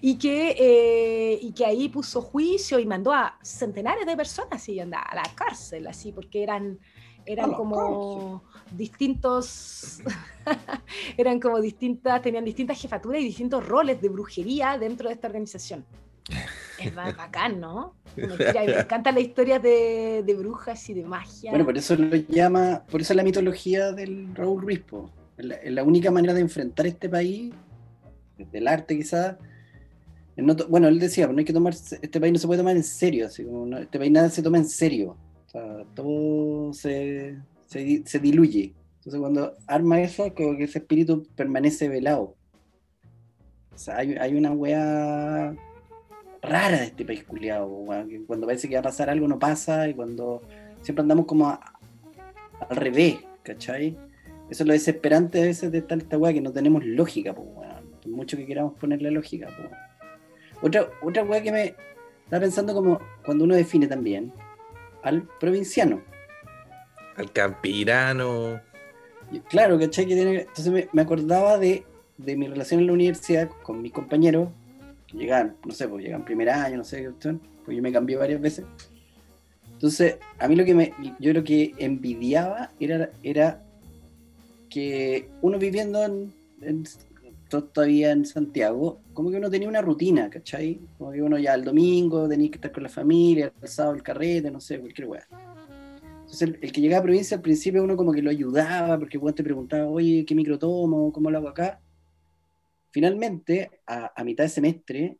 [0.00, 4.80] y, que, eh, y que ahí puso juicio y mandó a centenares de personas y
[4.80, 6.78] anda, a la cárcel, así, porque eran,
[7.26, 10.00] eran como distintos,
[11.18, 15.84] eran como distintas, tenían distintas jefaturas y distintos roles de brujería dentro de esta organización.
[16.78, 17.94] Es bacán, ¿no?
[18.16, 18.24] me
[18.80, 21.50] encanta la historia de, brujas y de magia.
[21.50, 24.82] Bueno, por eso lo llama, por eso la mitología del Raúl Ruiz,
[25.38, 27.52] Es la, única manera de enfrentar este país,
[28.36, 29.36] desde el arte quizás.
[30.68, 33.26] bueno, él decía, no hay que tomar, este país no se puede tomar en serio,
[33.26, 35.16] así como este país nada se toma en serio.
[35.46, 38.74] O sea, todo se, se, diluye.
[38.98, 42.34] Entonces cuando arma eso, como que ese espíritu permanece velado.
[43.72, 45.54] O sea, hay, hay una wea
[46.48, 47.68] rara de este país culiado,
[48.26, 50.42] cuando parece que va a pasar algo no pasa y cuando
[50.82, 53.96] siempre andamos como al revés, ¿cachai?
[54.50, 57.48] Eso es lo desesperante a veces de estar esta weá que no tenemos lógica, pues,
[58.06, 59.48] mucho que queramos ponerle lógica.
[60.62, 61.74] Otra, otra weá que me
[62.24, 64.32] está pensando como cuando uno define también
[65.02, 66.00] al provinciano.
[67.16, 68.60] Al campirano.
[69.48, 70.06] claro, ¿cachai?
[70.06, 71.84] Que tiene, entonces me, acordaba de,
[72.18, 74.48] de mi relación en la universidad con mis compañeros
[75.16, 78.16] llegan, no sé, pues llegan primer año, no sé qué cuestión, pues yo me cambié
[78.16, 78.64] varias veces.
[79.72, 83.62] Entonces, a mí lo que me, yo lo que envidiaba era, era
[84.70, 86.32] que uno viviendo en,
[87.48, 90.80] todavía en Santiago, como que uno tenía una rutina, ¿cachai?
[90.98, 94.02] Como que uno ya el domingo tenía que estar con la familia, el sábado el
[94.02, 95.26] carrete, no sé, cualquier weá.
[96.20, 99.32] Entonces, el, que llegaba a provincia al principio uno como que lo ayudaba, porque uno
[99.32, 101.12] te preguntaba, oye, ¿qué micro tomo?
[101.12, 101.80] ¿Cómo lo hago acá?
[102.96, 105.18] Finalmente, a, mitad de semestre,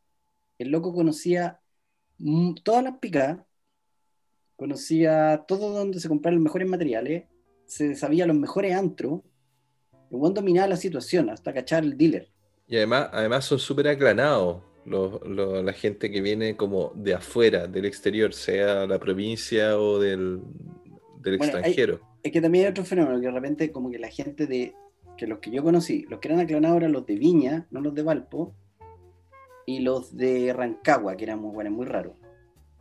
[0.58, 1.60] el loco conocía
[2.64, 3.40] todas las picadas,
[4.56, 7.24] conocía todo donde se compraban los mejores materiales,
[7.66, 9.20] se sabía los mejores antros,
[10.10, 12.30] el buen dominaba la situación hasta cachar el dealer.
[12.66, 18.32] Y además, además son súper aclanados la gente que viene como de afuera, del exterior,
[18.32, 20.40] sea la provincia o del,
[21.26, 22.00] extranjero.
[22.22, 24.74] es que también hay otro fenómeno, que de repente como que la gente de,
[25.16, 27.94] que los que yo conocí, los que eran aclanados eran los de Viña, no los
[27.94, 28.54] de Valpo,
[29.66, 32.14] y los de Rancagua, que eran muy buenos, muy raros.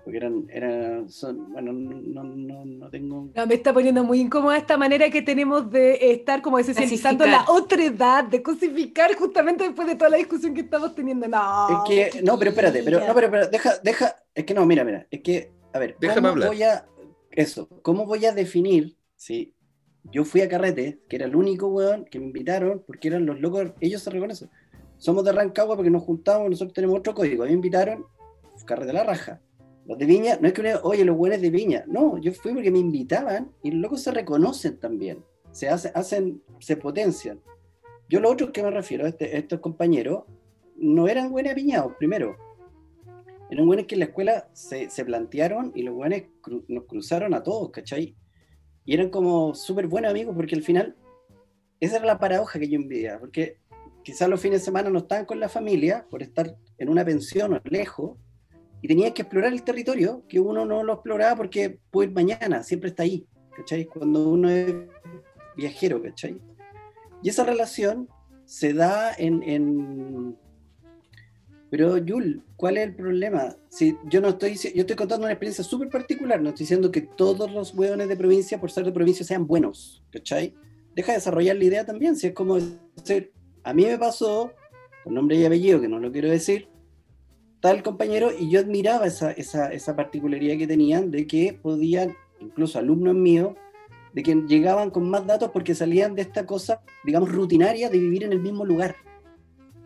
[0.04, 3.32] Porque eran, eran son, bueno, no, no, no tengo...
[3.34, 7.46] No, me está poniendo muy incómoda esta manera que tenemos de estar como desesensitizando la
[7.48, 11.28] otra edad, de cosificar justamente después de toda la discusión que estamos teniendo.
[11.28, 14.64] No, es que, no, pero espérate, pero, no, pero, pero, deja, deja, es que no,
[14.68, 16.50] mira, mira, es que, a ver, Déjame hablar.
[16.50, 16.86] voy a,
[17.32, 19.55] eso, ¿cómo voy a definir, sí,
[20.12, 23.40] yo fui a Carrete, que era el único weón que me invitaron, porque eran los
[23.40, 24.50] locos, ellos se reconocen.
[24.98, 27.44] Somos de Rancagua porque nos juntamos, nosotros tenemos otro código.
[27.44, 28.06] A mí me invitaron,
[28.66, 29.42] Carrete la raja.
[29.86, 31.84] Los de Viña, no es que uno, oye, los buenos de Viña.
[31.88, 35.24] No, yo fui porque me invitaban y los locos se reconocen también.
[35.52, 37.40] Se hacen, hacen se potencian.
[38.10, 40.24] Yo lo otro que me refiero este, estos compañeros
[40.76, 42.36] no eran buenos apiñados, primero.
[43.50, 46.22] Eran buenos que en la escuela se, se plantearon y los buenos
[46.68, 48.16] nos cruzaron a todos, ¿cachai?
[48.86, 50.96] Y eran como súper buenos amigos porque al final,
[51.80, 53.58] esa era la paradoja que yo envidiaba, porque
[54.04, 57.54] quizás los fines de semana no estaban con la familia por estar en una pensión
[57.54, 58.18] o lejos,
[58.82, 62.62] y tenías que explorar el territorio que uno no lo exploraba porque puede ir mañana,
[62.62, 63.26] siempre está ahí,
[63.58, 63.86] ¿cachai?
[63.86, 64.76] Cuando uno es
[65.58, 66.40] viajero, ¿cachai?
[67.24, 68.08] Y esa relación
[68.46, 70.38] se da en, en
[71.78, 73.54] pero, Yul, ¿cuál es el problema?
[73.68, 77.02] Si yo no estoy, yo estoy contando una experiencia súper particular, no estoy diciendo que
[77.02, 80.54] todos los hueones de provincia, por ser de provincia, sean buenos, ¿cachai?
[80.96, 82.58] Deja de desarrollar la idea también, si es como
[82.96, 83.34] decir,
[83.66, 84.54] a mí me pasó,
[85.04, 86.70] con nombre y apellido, que no lo quiero decir,
[87.60, 92.80] tal compañero, y yo admiraba esa, esa, esa particularidad que tenían de que podían, incluso
[92.80, 93.54] alumnos míos,
[94.14, 98.24] de que llegaban con más datos porque salían de esta cosa, digamos, rutinaria de vivir
[98.24, 98.96] en el mismo lugar.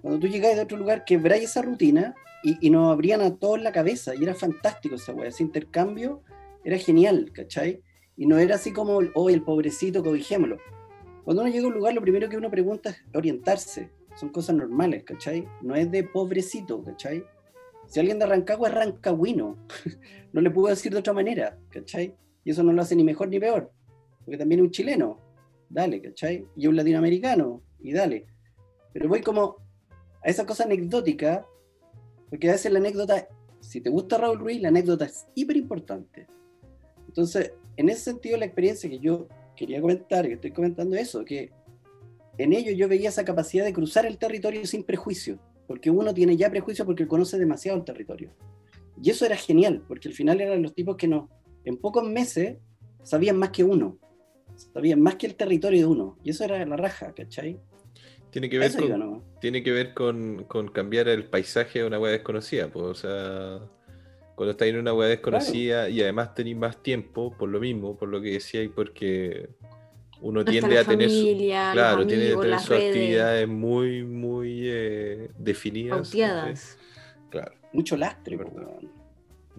[0.01, 3.71] Cuando tú llegas de otro lugar, quebráis esa rutina y, nos abrían a todos la
[3.71, 6.21] cabeza y era fantástico esa weá, ese intercambio
[6.63, 7.81] era genial, ¿cachai?
[8.15, 10.57] Y no era así como, hoy el pobrecito, cobijémoslo.
[11.23, 13.91] Cuando uno llega a un lugar, lo primero que uno pregunta es orientarse.
[14.15, 15.47] Son cosas normales, ¿cachai?
[15.61, 17.23] No es de pobrecito, ¿cachai?
[17.87, 19.57] Si alguien de Rancagua es rancagüino,
[20.33, 22.13] no le puedo decir de otra manera, ¿cachai?
[22.43, 23.71] Y eso no lo hace ni mejor ni peor,
[24.23, 25.19] porque también es un chileno,
[25.69, 26.45] dale, ¿cachai?
[26.55, 28.25] Y un latinoamericano, y dale.
[28.93, 29.57] Pero voy como
[30.23, 31.45] a esa cosa anecdótica,
[32.29, 33.27] porque a veces la anécdota,
[33.59, 36.27] si te gusta Raúl Ruiz, la anécdota es hiper importante.
[37.07, 41.51] Entonces, en ese sentido, la experiencia que yo quería comentar, que estoy comentando eso, que
[42.37, 46.37] en ello yo veía esa capacidad de cruzar el territorio sin prejuicio, porque uno tiene
[46.37, 48.31] ya prejuicio porque conoce demasiado el territorio.
[49.01, 51.29] Y eso era genial, porque al final eran los tipos que no,
[51.65, 52.57] en pocos meses
[53.03, 53.97] sabían más que uno,
[54.73, 57.59] sabían más que el territorio de uno, y eso era la raja, ¿cachai?
[58.31, 62.67] Tiene que ver, con, tiene que ver con, cambiar el paisaje de una hueá desconocida,
[62.67, 63.59] pues, o sea,
[64.35, 68.09] cuando estás en una hueá desconocida y además tenéis más tiempo, por lo mismo, por
[68.09, 69.49] lo que decía, y porque
[70.21, 71.09] uno tiende a tener,
[71.73, 76.11] claro, tiene tener sus actividades muy, muy eh, definidas.
[77.29, 77.53] Claro.
[77.73, 78.37] Mucho lastre,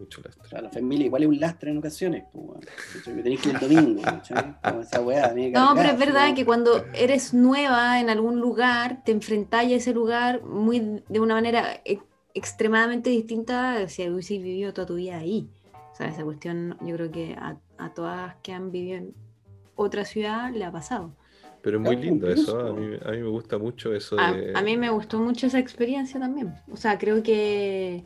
[0.01, 0.48] mucho lastre.
[0.48, 3.61] Claro, la familia igual es un lastre en ocasiones, pues, que tenéis que ir el
[3.61, 4.03] domingo,
[4.80, 9.64] esa weá, No, pero es verdad que cuando eres nueva en algún lugar, te enfrentas
[9.64, 12.01] a ese lugar muy de una manera e,
[12.34, 15.48] extremadamente distinta si hubiese vivido toda tu vida ahí.
[15.92, 19.14] O sea, esa cuestión yo creo que a, a todas que han vivido en
[19.74, 21.14] otra ciudad le ha pasado.
[21.62, 24.16] Pero es muy lindo eso, a mí, a mí, me gusta mucho eso.
[24.16, 24.53] De...
[24.55, 26.55] A, mí me gustó mucho esa experiencia también.
[26.72, 28.05] O sea, creo que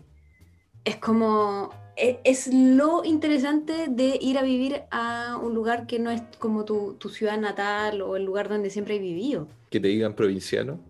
[0.84, 6.22] es como, es, lo interesante de ir a vivir a un lugar que no es
[6.38, 9.49] como tu, ciudad natal o el lugar donde siempre he vivido.
[9.70, 10.80] Que te digan provinciano.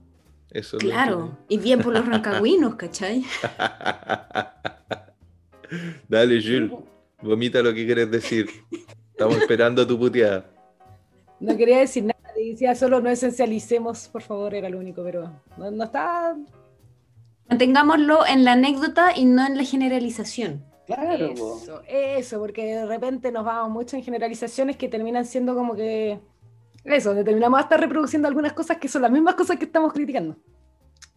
[0.51, 3.25] Eso claro, y bien por los rancagüinos, ¿cachai?
[6.09, 6.71] Dale, Jules,
[7.21, 8.49] vomita lo que quieres decir.
[9.11, 10.47] Estamos esperando tu puteada.
[11.41, 15.85] No quería decir nada, decía solo no esencialicemos, por favor, era lo único, pero no,
[15.85, 16.37] está...
[17.49, 20.65] Mantengámoslo en la anécdota y no en la generalización.
[20.87, 21.33] Claro.
[21.33, 26.21] Eso, eso, porque de repente nos vamos mucho en generalizaciones que terminan siendo como que...
[26.85, 30.37] Eso, terminamos hasta reproduciendo algunas cosas que son las mismas cosas que estamos criticando.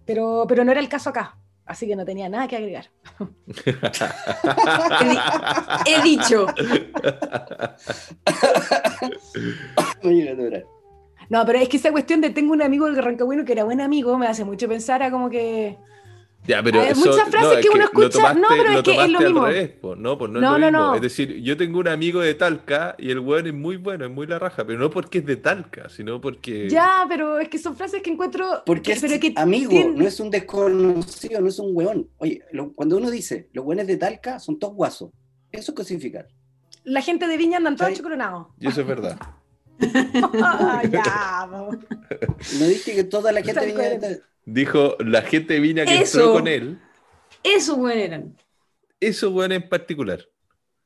[0.05, 1.37] Pero, pero no era el caso acá.
[1.67, 2.85] Así que no tenía nada que agregar.
[5.85, 6.45] he, dicho.
[11.29, 13.81] no, pero es que esa cuestión de tengo un amigo del Rancagüino que era buen
[13.81, 15.77] amigo me hace mucho pensar a como que
[16.53, 18.33] hay muchas frases que uno escucha.
[18.33, 19.95] no, pero es que es lo mismo.
[19.95, 23.19] no, pues no, es no, Es decir, yo tengo un amigo de Talca y el
[23.19, 26.21] weón es muy bueno, es muy la raja, pero no porque es de Talca, sino
[26.21, 26.69] porque.
[26.69, 28.63] Ya, pero es que son frases que encuentro.
[28.65, 29.03] Porque es
[29.35, 32.09] amigo, no es un desconocido, no es un weón.
[32.17, 32.41] Oye,
[32.75, 35.11] cuando uno dice los weones de Talca son todos guasos,
[35.51, 36.27] eso es cosificar.
[36.83, 38.47] La gente de Viña andan todos chocoronados.
[38.59, 39.17] Y eso es verdad.
[40.91, 41.69] ya, no.
[41.71, 44.17] no dije que toda la gente de Viña.
[44.45, 46.79] Dijo la gente Viña que entró con él.
[47.43, 48.37] Eso bueno eran.
[48.99, 50.27] Eso bueno en particular.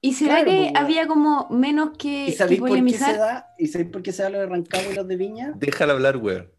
[0.02, 3.54] ¿Y será que pues, había como menos que, ¿Y sabéis por qué se da?
[3.58, 5.54] ¿Y sabéis por qué se da lo de Rancagua y los de Viña?
[5.56, 6.50] Déjala hablar, weón.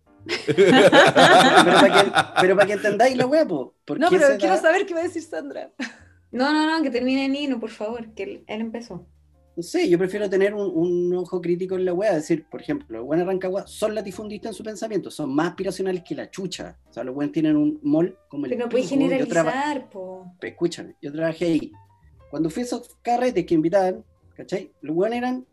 [2.40, 5.72] pero, para que, entendáis la weá, No, pero quiero saber qué va a decir Sandra.
[6.30, 9.08] No, no, no, que termine en Nino, por favor, que él empezó
[9.54, 13.06] no sé, yo prefiero tener un, ojo crítico en la wea, decir, por ejemplo, los
[13.06, 16.78] buenos Rancagua son latifundistas en su pensamiento, son más aspiracionales que la chucha.
[16.88, 20.34] O sea, los buenos tienen un mall como el Pero no puedes generalizar, po.
[20.40, 21.72] Escúchame, yo trabajé ahí.
[22.30, 24.02] Cuando fui a esos carretes que invitaban,
[24.34, 24.72] ¿cachai?
[24.80, 25.46] Los buenos eran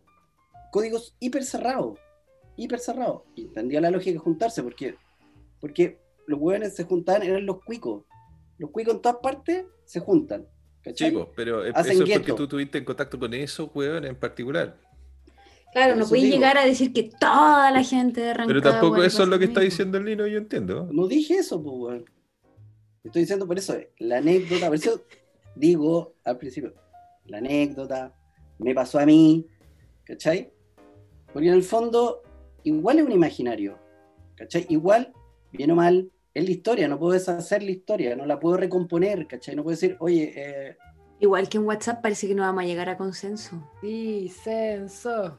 [0.71, 1.99] códigos hiper cerrados,
[2.55, 3.23] hiper cerrados.
[3.35, 4.95] Y entendía la lógica de juntarse, porque,
[5.59, 8.05] porque los buenos se juntaban, eran los cuicos.
[8.57, 10.47] Los cuicos en todas partes se juntan
[10.93, 14.77] Chico, pero eso es porque tú tuviste en contacto con eso, weón, en particular.
[15.71, 18.61] Claro, no puedes llegar a decir que toda la gente de Rancagua...
[18.61, 20.89] Pero tampoco eso es lo que está diciendo el Lino, yo entiendo.
[20.91, 22.05] No dije eso, pues, weón.
[23.03, 25.05] Estoy diciendo por eso, la anécdota, por eso
[25.55, 26.73] digo al principio,
[27.25, 28.13] la anécdota
[28.57, 29.45] me pasó a mí,
[30.03, 30.51] ¿cachai?
[31.31, 32.23] Porque en el fondo,
[32.63, 33.77] igual es un imaginario,
[34.35, 34.65] ¿cachai?
[34.69, 35.13] Igual,
[35.51, 39.27] bien o mal, es la historia, no puedo deshacer la historia, no la puedo recomponer,
[39.27, 39.55] ¿cachai?
[39.55, 40.33] No puedo decir, oye...
[40.35, 40.77] Eh,
[41.21, 43.69] Igual que en WhatsApp parece que no vamos a llegar a consenso.
[43.81, 45.37] Disenso.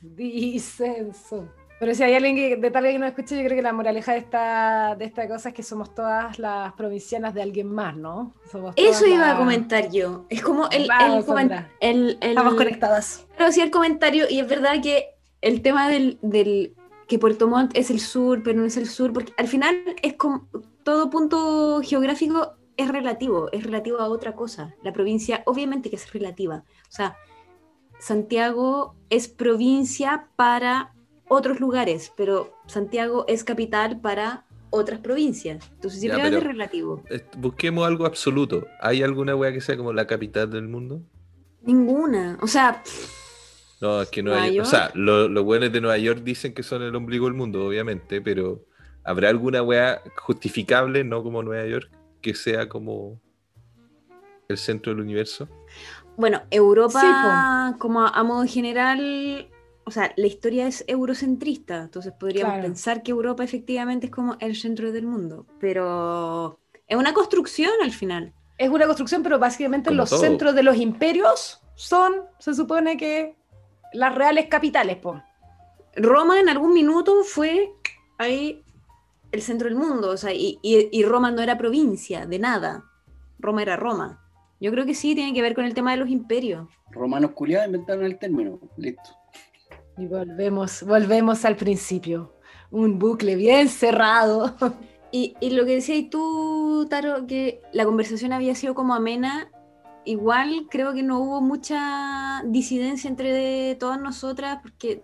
[0.00, 1.48] Disenso.
[1.78, 4.12] Pero si hay alguien que, de tal que no escuche, yo creo que la moraleja
[4.12, 8.34] de esta, de esta cosa es que somos todas las provincianas de alguien más, ¿no?
[8.74, 10.26] Eso iba a comentar yo.
[10.28, 10.88] Es como el,
[11.80, 13.28] el, Estamos conectadas.
[13.36, 15.10] Pero sí, el comentario, y es verdad que
[15.40, 16.74] el tema del, del
[17.08, 20.14] que Puerto Montt es el sur, pero no es el sur, porque al final es
[20.14, 20.46] como
[20.84, 24.74] todo punto geográfico es relativo, es relativo a otra cosa.
[24.82, 26.64] La provincia obviamente que es relativa.
[26.88, 27.16] O sea,
[27.98, 30.94] Santiago es provincia para
[31.28, 35.66] otros lugares, pero Santiago es capital para otras provincias.
[35.72, 37.02] Entonces siempre es relativo.
[37.38, 38.66] Busquemos algo absoluto.
[38.80, 41.02] ¿Hay alguna wea que sea como la capital del mundo?
[41.62, 42.38] Ninguna.
[42.42, 42.82] O sea...
[43.80, 44.66] No, es que Nueva, York.
[44.66, 48.20] O sea, los buenos de Nueva York dicen que son el ombligo del mundo, obviamente,
[48.20, 48.64] pero
[49.04, 51.90] ¿habrá alguna wea justificable, no como Nueva York,
[52.20, 53.20] que sea como
[54.48, 55.48] el centro del universo?
[56.16, 59.48] Bueno, Europa, como a, modo general,
[59.84, 64.56] o sea, la historia es eurocentrista, entonces podríamos pensar que Europa efectivamente es como el
[64.56, 68.32] centro del mundo, pero es una construcción al final.
[68.56, 73.36] Es una construcción, pero básicamente los centros de los imperios son, se supone que,
[73.92, 74.96] las reales capitales.
[74.96, 75.22] Po.
[75.96, 77.70] Roma en algún minuto fue
[78.18, 78.64] ahí
[79.32, 82.84] el centro del mundo, o sea, y, y Roma no era provincia, de nada.
[83.38, 84.24] Roma era Roma.
[84.60, 86.68] Yo creo que sí, tiene que ver con el tema de los imperios.
[86.90, 89.10] Romanos culiados inventaron el término, listo.
[89.96, 92.34] Y volvemos, volvemos al principio.
[92.70, 94.54] Un bucle bien cerrado.
[95.10, 99.50] Y, lo que decías tú, Taro, que la conversación había sido como amena,
[100.08, 105.02] igual creo que no hubo mucha disidencia entre todas nosotras, porque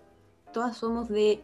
[0.53, 1.43] todas somos de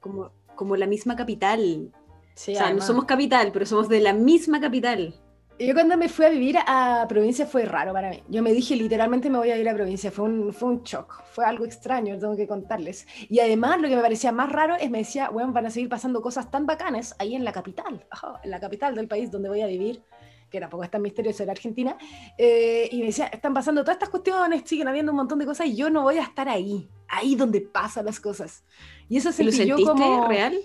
[0.00, 1.92] como, como la misma capital.
[1.92, 5.14] o sea, no somos capital, pero somos de la misma capital.
[5.58, 8.22] Yo cuando me fui a vivir a provincia fue raro para mí.
[8.28, 10.10] Yo me dije literalmente me voy a ir a provincia.
[10.10, 11.22] Fue un, fue un shock.
[11.32, 13.06] Fue algo extraño, tengo que contarles.
[13.30, 15.88] Y además lo que me parecía más raro es me decía, bueno, van a seguir
[15.88, 18.04] pasando cosas tan bacanas ahí en la capital,
[18.42, 20.02] en la capital del país donde voy a vivir,
[20.50, 21.96] que tampoco es tan misterioso, era Argentina.
[22.38, 25.66] Eh, y me decía, están pasando todas estas cuestiones, siguen habiendo un montón de cosas
[25.66, 28.64] y yo no voy a estar ahí, ahí donde pasan las cosas.
[29.08, 30.28] Y eso se ¿Lo sentiste yo como...
[30.28, 30.56] real?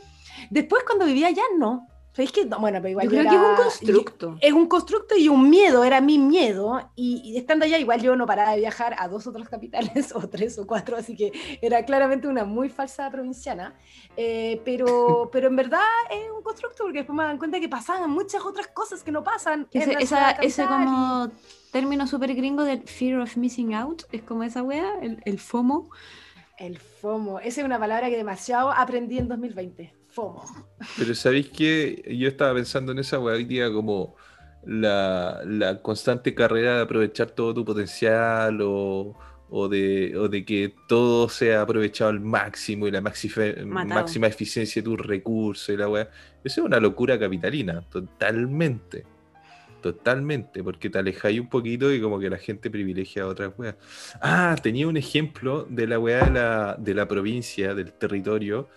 [0.49, 2.43] Después cuando vivía allá no, ¿Sabéis que?
[2.43, 4.38] Bueno, pero igual yo creo que es un constructo.
[4.41, 6.91] Es un constructo y un miedo, era mi miedo.
[6.95, 10.59] Y, estando allá, igual yo no paraba de viajar a dos otras capitales, o tres
[10.59, 11.31] o cuatro, así que
[11.61, 13.75] era claramente una muy falsa provinciana.
[14.17, 15.79] Eh, pero, pero en verdad
[16.09, 19.23] es un constructo, porque después me dan cuenta que pasaban muchas otras cosas que no
[19.23, 19.67] pasan.
[19.71, 21.29] Ese, esa, ese como
[21.71, 25.89] término súper gringo del fear of missing out, es como esa wea, el, el FOMO.
[26.57, 30.01] El FOMO, esa es una palabra que demasiado aprendí en 2020.
[30.11, 30.43] FOMO.
[30.97, 34.15] Pero sabéis que yo estaba pensando en esa hoy día como
[34.65, 39.15] la, constante carrera de aprovechar todo tu potencial o,
[39.69, 45.69] de, de, que todo sea aprovechado al máximo y la máxima eficiencia de tus recursos
[45.69, 46.09] y la weá.
[46.43, 49.05] Eso es una locura capitalina, totalmente.
[49.81, 53.75] Totalmente, porque te alejáis un poquito y como que la gente privilegia a otras weas.
[54.21, 58.69] Ah, tenía un ejemplo de la weá de la, de la provincia, del territorio,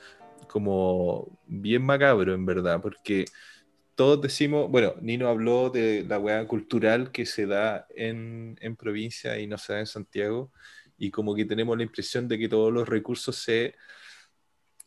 [0.54, 3.24] como bien macabro, en verdad, porque
[3.96, 9.36] todos decimos, bueno, Nino habló de la hueá cultural que se da en, en, provincia
[9.40, 10.52] y no se da en Santiago,
[10.96, 13.74] y como que tenemos la impresión de que todos los recursos se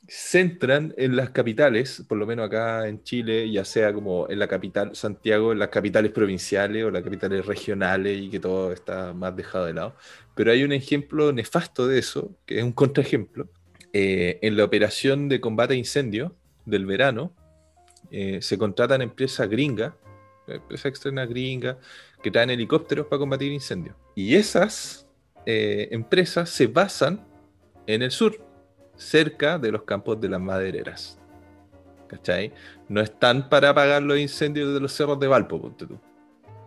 [0.08, 4.48] centran en las capitales, por lo menos acá en Chile, ya sea como en la
[4.48, 9.36] capital, Santiago, en las capitales provinciales o las capitales regionales y que todo está más
[9.36, 9.96] dejado de lado.
[10.34, 13.50] Pero hay un ejemplo nefasto de eso, que es un contraejemplo,
[13.94, 16.36] eh, en la operación de combate a incendio
[16.66, 17.34] del verano,
[18.12, 19.94] eh, se contratan empresas gringas,
[20.48, 21.78] empresas externas gringas,
[22.22, 23.96] que traen helicópteros para combatir incendios.
[24.16, 25.08] Y esas
[25.46, 27.26] eh, empresas se basan
[27.86, 28.38] en el sur,
[28.96, 31.20] cerca de los campos de las madereras.
[32.08, 32.54] ¿Cachai?
[32.88, 36.00] No están para apagar los incendios de los cerros de Valpo, ponte tú.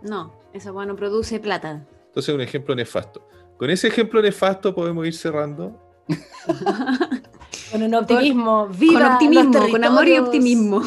[0.03, 1.87] No, esa bueno produce plata.
[2.07, 3.27] Entonces, un ejemplo nefasto.
[3.57, 5.90] Con ese ejemplo nefasto podemos ir cerrando
[7.73, 10.83] con un optimismo, con, con optimismo, con amor y optimismo.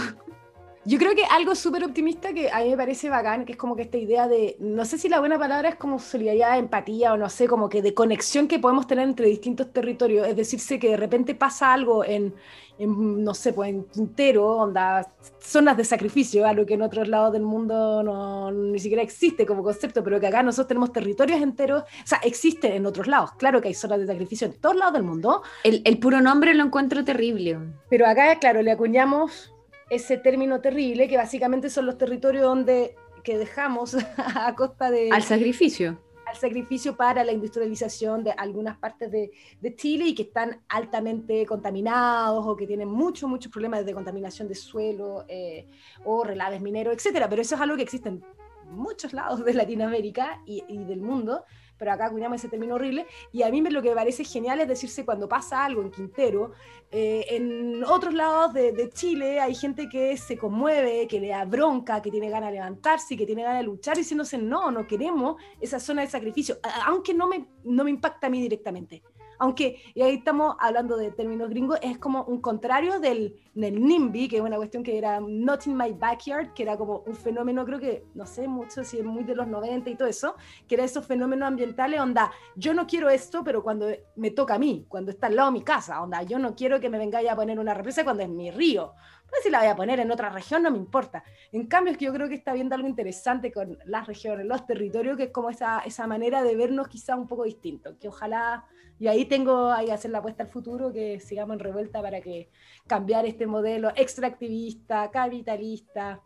[0.85, 3.73] Yo creo que algo súper optimista que a mí me parece bacán, que es como
[3.75, 7.17] que esta idea de, no sé si la buena palabra es como solidaridad, empatía o
[7.17, 10.27] no sé, como que de conexión que podemos tener entre distintos territorios.
[10.27, 12.33] Es decirse que de repente pasa algo en,
[12.79, 15.07] no sé, pues en Quintero, onda,
[15.39, 19.63] zonas de sacrificio, algo que en otros lados del mundo no, ni siquiera existe como
[19.63, 23.31] concepto, pero que acá nosotros tenemos territorios enteros, o sea, existe en otros lados.
[23.37, 25.43] Claro que hay zonas de sacrificio en todos lados del mundo.
[25.63, 27.59] El, el puro nombre lo encuentro terrible.
[27.89, 29.53] Pero acá, claro, le acuñamos
[29.89, 35.09] ese término terrible, que básicamente son los territorios donde que dejamos a costa de...
[35.11, 35.99] Al sacrificio.
[36.33, 42.43] Al sacrificio para la industrialización de algunas partes de, Chile y que están altamente contaminados
[42.43, 45.67] o que tienen muchos, muchos problemas de contaminación de suelo eh,
[46.03, 47.29] o relaves mineros, etcétera.
[47.29, 48.23] Pero eso es algo que existe en
[48.71, 51.43] muchos lados de Latinoamérica y del mundo
[51.83, 54.69] pero acá acuñamos ese término horrible, y a mí lo que me parece genial es
[54.69, 56.53] decirse cuando pasa algo en Quintero,
[56.91, 61.43] eh, en otros lados de, de, Chile hay gente que se conmueve, que le da
[61.43, 65.41] bronca, que tiene ganas de levantarse, que tiene ganas de luchar, diciéndose, no, no queremos
[65.59, 69.03] esa zona de sacrificio, aunque no me, no me impacta a mí directamente
[69.43, 74.29] aunque, y ahí estamos hablando de términos gringos, es como un contrario del, del NIMBY,
[74.29, 77.65] que es una cuestión que era Not in My Backyard, que era como un fenómeno,
[77.65, 80.75] creo que, no sé mucho si es muy de los 90 y todo eso, que
[80.75, 84.85] era esos fenómenos ambientales, onda, yo no quiero esto, pero cuando me toca a mí,
[84.87, 87.35] cuando está al lado de mi casa, onda, yo no quiero que me vengáis a
[87.35, 88.93] poner una represa cuando es mi río,
[89.41, 91.23] si la voy a poner en otra región no me importa.
[91.51, 94.65] En cambio es que yo creo que está viendo algo interesante con las regiones, los
[94.65, 98.65] territorios, que es como esa, esa manera de vernos quizá un poco distinto, que ojalá
[98.99, 102.49] y ahí tengo ahí hacer la apuesta al futuro, que sigamos en revuelta para que
[102.87, 106.21] cambiar este modelo extractivista, capitalista,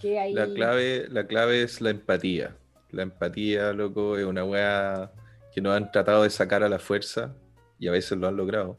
[0.00, 0.32] que.
[0.32, 2.56] La clave, la clave es la empatía.
[2.90, 5.12] La empatía, loco, es una weá
[5.52, 7.36] que nos han tratado de sacar a la fuerza
[7.78, 8.78] y a veces lo han logrado.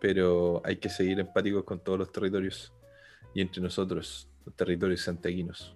[0.00, 2.72] Pero hay que seguir empáticos con todos los territorios
[3.38, 5.72] y entre nosotros, los territorios santiaguinos.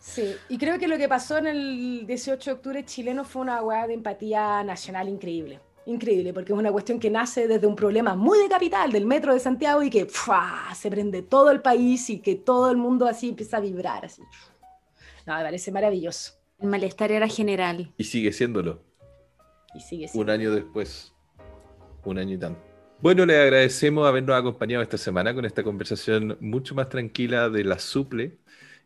[0.00, 3.62] Sí, y creo que lo que pasó en el 18 de octubre chileno fue una
[3.62, 5.60] weá de empatía nacional increíble.
[5.86, 9.32] Increíble, porque es una cuestión que nace desde un problema muy de capital, del metro
[9.32, 10.08] de Santiago, y que
[10.74, 14.04] se prende todo el país y que todo el mundo así empieza a vibrar.
[14.04, 14.22] Así.
[15.24, 16.32] No, me parece maravilloso.
[16.58, 17.92] El malestar era general.
[17.96, 18.82] Y sigue siéndolo.
[19.72, 20.24] Y sigue siendo.
[20.24, 21.14] Un año después.
[22.04, 22.71] Un año y tanto.
[23.02, 27.80] Bueno, le agradecemos habernos acompañado esta semana con esta conversación mucho más tranquila de la
[27.80, 28.36] suple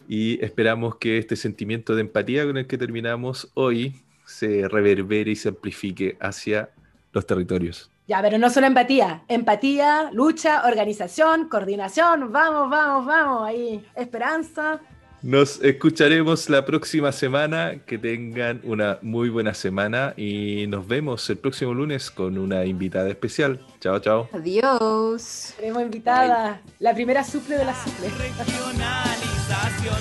[0.08, 3.94] y esperamos que este sentimiento de empatía con el que terminamos hoy
[4.24, 6.70] se reverbere y se amplifique hacia
[7.12, 7.90] los territorios.
[8.08, 14.80] Ya, pero no solo empatía, empatía, lucha, organización, coordinación, vamos, vamos, vamos, ahí, esperanza.
[15.26, 21.38] Nos escucharemos la próxima semana, que tengan una muy buena semana y nos vemos el
[21.38, 23.58] próximo lunes con una invitada especial.
[23.80, 24.28] Chao, chao.
[24.32, 25.52] Adiós.
[25.56, 28.08] Tenemos invitada, la primera suple de la suple.
[28.08, 29.98] Regionalización,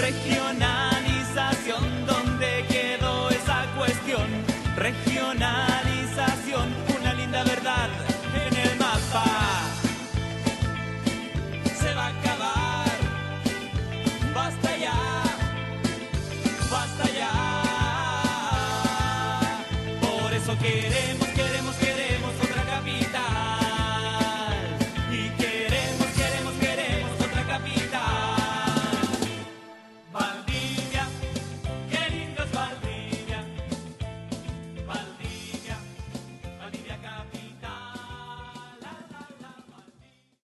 [0.00, 1.91] regionalización